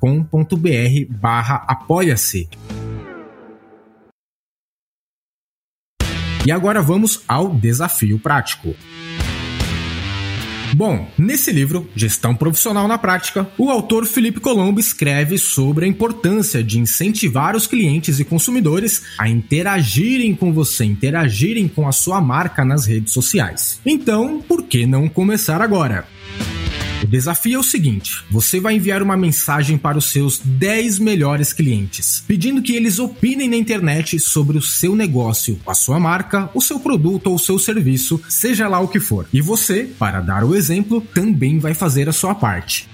barra 1.08 1.64
apoia-se. 1.66 2.48
E 6.46 6.50
agora 6.50 6.80
vamos 6.80 7.22
ao 7.28 7.54
desafio 7.54 8.18
prático. 8.18 8.74
Bom, 10.74 11.08
nesse 11.18 11.50
livro, 11.50 11.88
Gestão 11.96 12.34
Profissional 12.34 12.86
na 12.86 12.96
Prática, 12.96 13.48
o 13.58 13.70
autor 13.70 14.06
Felipe 14.06 14.40
Colombo 14.40 14.78
escreve 14.78 15.36
sobre 15.36 15.84
a 15.84 15.88
importância 15.88 16.62
de 16.62 16.78
incentivar 16.78 17.56
os 17.56 17.66
clientes 17.66 18.20
e 18.20 18.24
consumidores 18.24 19.02
a 19.18 19.28
interagirem 19.28 20.34
com 20.34 20.52
você, 20.52 20.84
interagirem 20.84 21.66
com 21.66 21.88
a 21.88 21.92
sua 21.92 22.20
marca 22.20 22.64
nas 22.64 22.86
redes 22.86 23.12
sociais. 23.12 23.80
Então, 23.84 24.40
por 24.40 24.62
que 24.62 24.86
não 24.86 25.08
começar 25.08 25.60
agora? 25.60 26.06
O 27.02 27.06
desafio 27.06 27.56
é 27.56 27.58
o 27.58 27.62
seguinte: 27.62 28.24
você 28.30 28.60
vai 28.60 28.74
enviar 28.74 29.02
uma 29.02 29.16
mensagem 29.16 29.78
para 29.78 29.96
os 29.96 30.06
seus 30.06 30.38
10 30.38 30.98
melhores 30.98 31.52
clientes, 31.52 32.22
pedindo 32.26 32.62
que 32.62 32.74
eles 32.74 32.98
opinem 32.98 33.48
na 33.48 33.56
internet 33.56 34.18
sobre 34.20 34.58
o 34.58 34.62
seu 34.62 34.94
negócio, 34.94 35.58
a 35.66 35.74
sua 35.74 35.98
marca, 35.98 36.50
o 36.54 36.60
seu 36.60 36.78
produto 36.78 37.28
ou 37.28 37.36
o 37.36 37.38
seu 37.38 37.58
serviço, 37.58 38.20
seja 38.28 38.68
lá 38.68 38.80
o 38.80 38.88
que 38.88 39.00
for. 39.00 39.26
E 39.32 39.40
você, 39.40 39.88
para 39.98 40.20
dar 40.20 40.44
o 40.44 40.54
exemplo, 40.54 41.00
também 41.14 41.58
vai 41.58 41.72
fazer 41.72 42.08
a 42.08 42.12
sua 42.12 42.34
parte. 42.34 42.88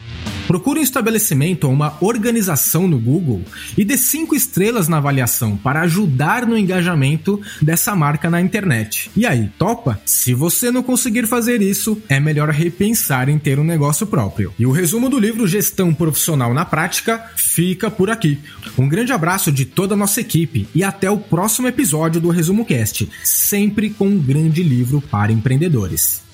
Procure 0.46 0.78
um 0.78 0.82
estabelecimento 0.82 1.64
ou 1.64 1.72
uma 1.72 1.96
organização 2.00 2.86
no 2.86 2.98
Google 2.98 3.42
e 3.76 3.84
dê 3.84 3.96
5 3.96 4.34
estrelas 4.34 4.86
na 4.86 4.98
avaliação 4.98 5.56
para 5.56 5.80
ajudar 5.82 6.46
no 6.46 6.56
engajamento 6.56 7.40
dessa 7.60 7.96
marca 7.96 8.30
na 8.30 8.40
internet. 8.40 9.10
E 9.16 9.26
aí, 9.26 9.50
topa? 9.58 10.00
Se 10.04 10.34
você 10.34 10.70
não 10.70 10.82
conseguir 10.82 11.26
fazer 11.26 11.60
isso, 11.60 12.00
é 12.08 12.20
melhor 12.20 12.50
repensar 12.50 13.28
em 13.28 13.38
ter 13.38 13.58
um 13.58 13.64
negócio 13.64 14.06
próprio. 14.06 14.52
E 14.58 14.64
o 14.64 14.70
resumo 14.70 15.08
do 15.08 15.18
livro 15.18 15.46
Gestão 15.46 15.92
Profissional 15.92 16.54
na 16.54 16.64
Prática 16.64 17.22
fica 17.36 17.90
por 17.90 18.10
aqui. 18.10 18.38
Um 18.78 18.88
grande 18.88 19.12
abraço 19.12 19.50
de 19.50 19.64
toda 19.64 19.94
a 19.94 19.96
nossa 19.96 20.20
equipe 20.20 20.68
e 20.74 20.84
até 20.84 21.10
o 21.10 21.18
próximo 21.18 21.66
episódio 21.66 22.20
do 22.20 22.30
Resumo 22.30 22.64
Cast, 22.64 23.08
sempre 23.24 23.90
com 23.90 24.06
um 24.06 24.18
grande 24.18 24.62
livro 24.62 25.00
para 25.00 25.32
empreendedores. 25.32 26.25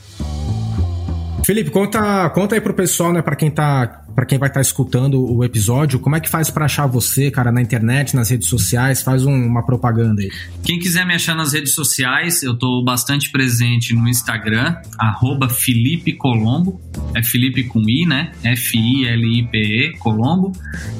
Felipe, 1.44 1.70
conta, 1.70 2.30
conta 2.30 2.54
aí 2.54 2.60
pro 2.60 2.72
pessoal, 2.72 3.12
né, 3.12 3.20
para 3.20 3.34
quem 3.34 3.50
tá 3.50 4.02
para 4.14 4.26
quem 4.26 4.38
vai 4.38 4.48
estar 4.48 4.58
tá 4.58 4.62
escutando 4.62 5.24
o 5.24 5.42
episódio, 5.42 5.98
como 5.98 6.14
é 6.14 6.20
que 6.20 6.28
faz 6.28 6.50
para 6.50 6.66
achar 6.66 6.86
você, 6.86 7.30
cara, 7.30 7.50
na 7.50 7.62
internet, 7.62 8.14
nas 8.14 8.30
redes 8.30 8.46
sociais? 8.46 9.02
Faz 9.02 9.24
um, 9.24 9.32
uma 9.32 9.64
propaganda 9.64 10.20
aí. 10.20 10.30
Quem 10.62 10.78
quiser 10.78 11.06
me 11.06 11.14
achar 11.14 11.34
nas 11.34 11.54
redes 11.54 11.74
sociais, 11.74 12.42
eu 12.42 12.54
tô 12.54 12.82
bastante 12.84 13.30
presente 13.30 13.94
no 13.94 14.06
Instagram, 14.06 14.76
arroba 14.98 15.48
Felipe 15.48 16.12
Colombo, 16.12 16.80
é 17.14 17.22
Felipe 17.22 17.64
com 17.64 17.80
I, 17.88 18.04
né? 18.06 18.32
F-I-L-I-P-E, 18.44 19.96
Colombo. 19.98 20.52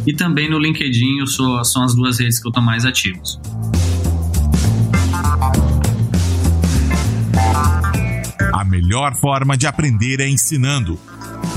E 0.06 0.14
também 0.14 0.48
no 0.48 0.58
LinkedIn, 0.58 1.18
eu 1.18 1.26
sou, 1.26 1.62
são 1.64 1.84
as 1.84 1.94
duas 1.94 2.18
redes 2.18 2.40
que 2.40 2.48
eu 2.48 2.52
tô 2.52 2.62
mais 2.62 2.86
ativos. 2.86 3.38
A 8.62 8.64
melhor 8.64 9.16
forma 9.16 9.56
de 9.56 9.66
aprender 9.66 10.20
é 10.20 10.28
ensinando. 10.28 10.96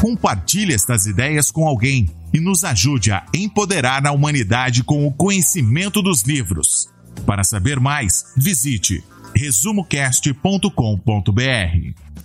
Compartilhe 0.01 0.73
estas 0.73 1.05
ideias 1.05 1.51
com 1.51 1.67
alguém 1.67 2.09
e 2.33 2.39
nos 2.39 2.63
ajude 2.63 3.11
a 3.11 3.23
empoderar 3.31 4.03
a 4.07 4.11
humanidade 4.11 4.83
com 4.83 5.05
o 5.05 5.13
conhecimento 5.13 6.01
dos 6.01 6.23
livros. 6.23 6.89
Para 7.23 7.43
saber 7.43 7.79
mais, 7.79 8.33
visite 8.35 9.03
resumocast.com.br. 9.35 12.24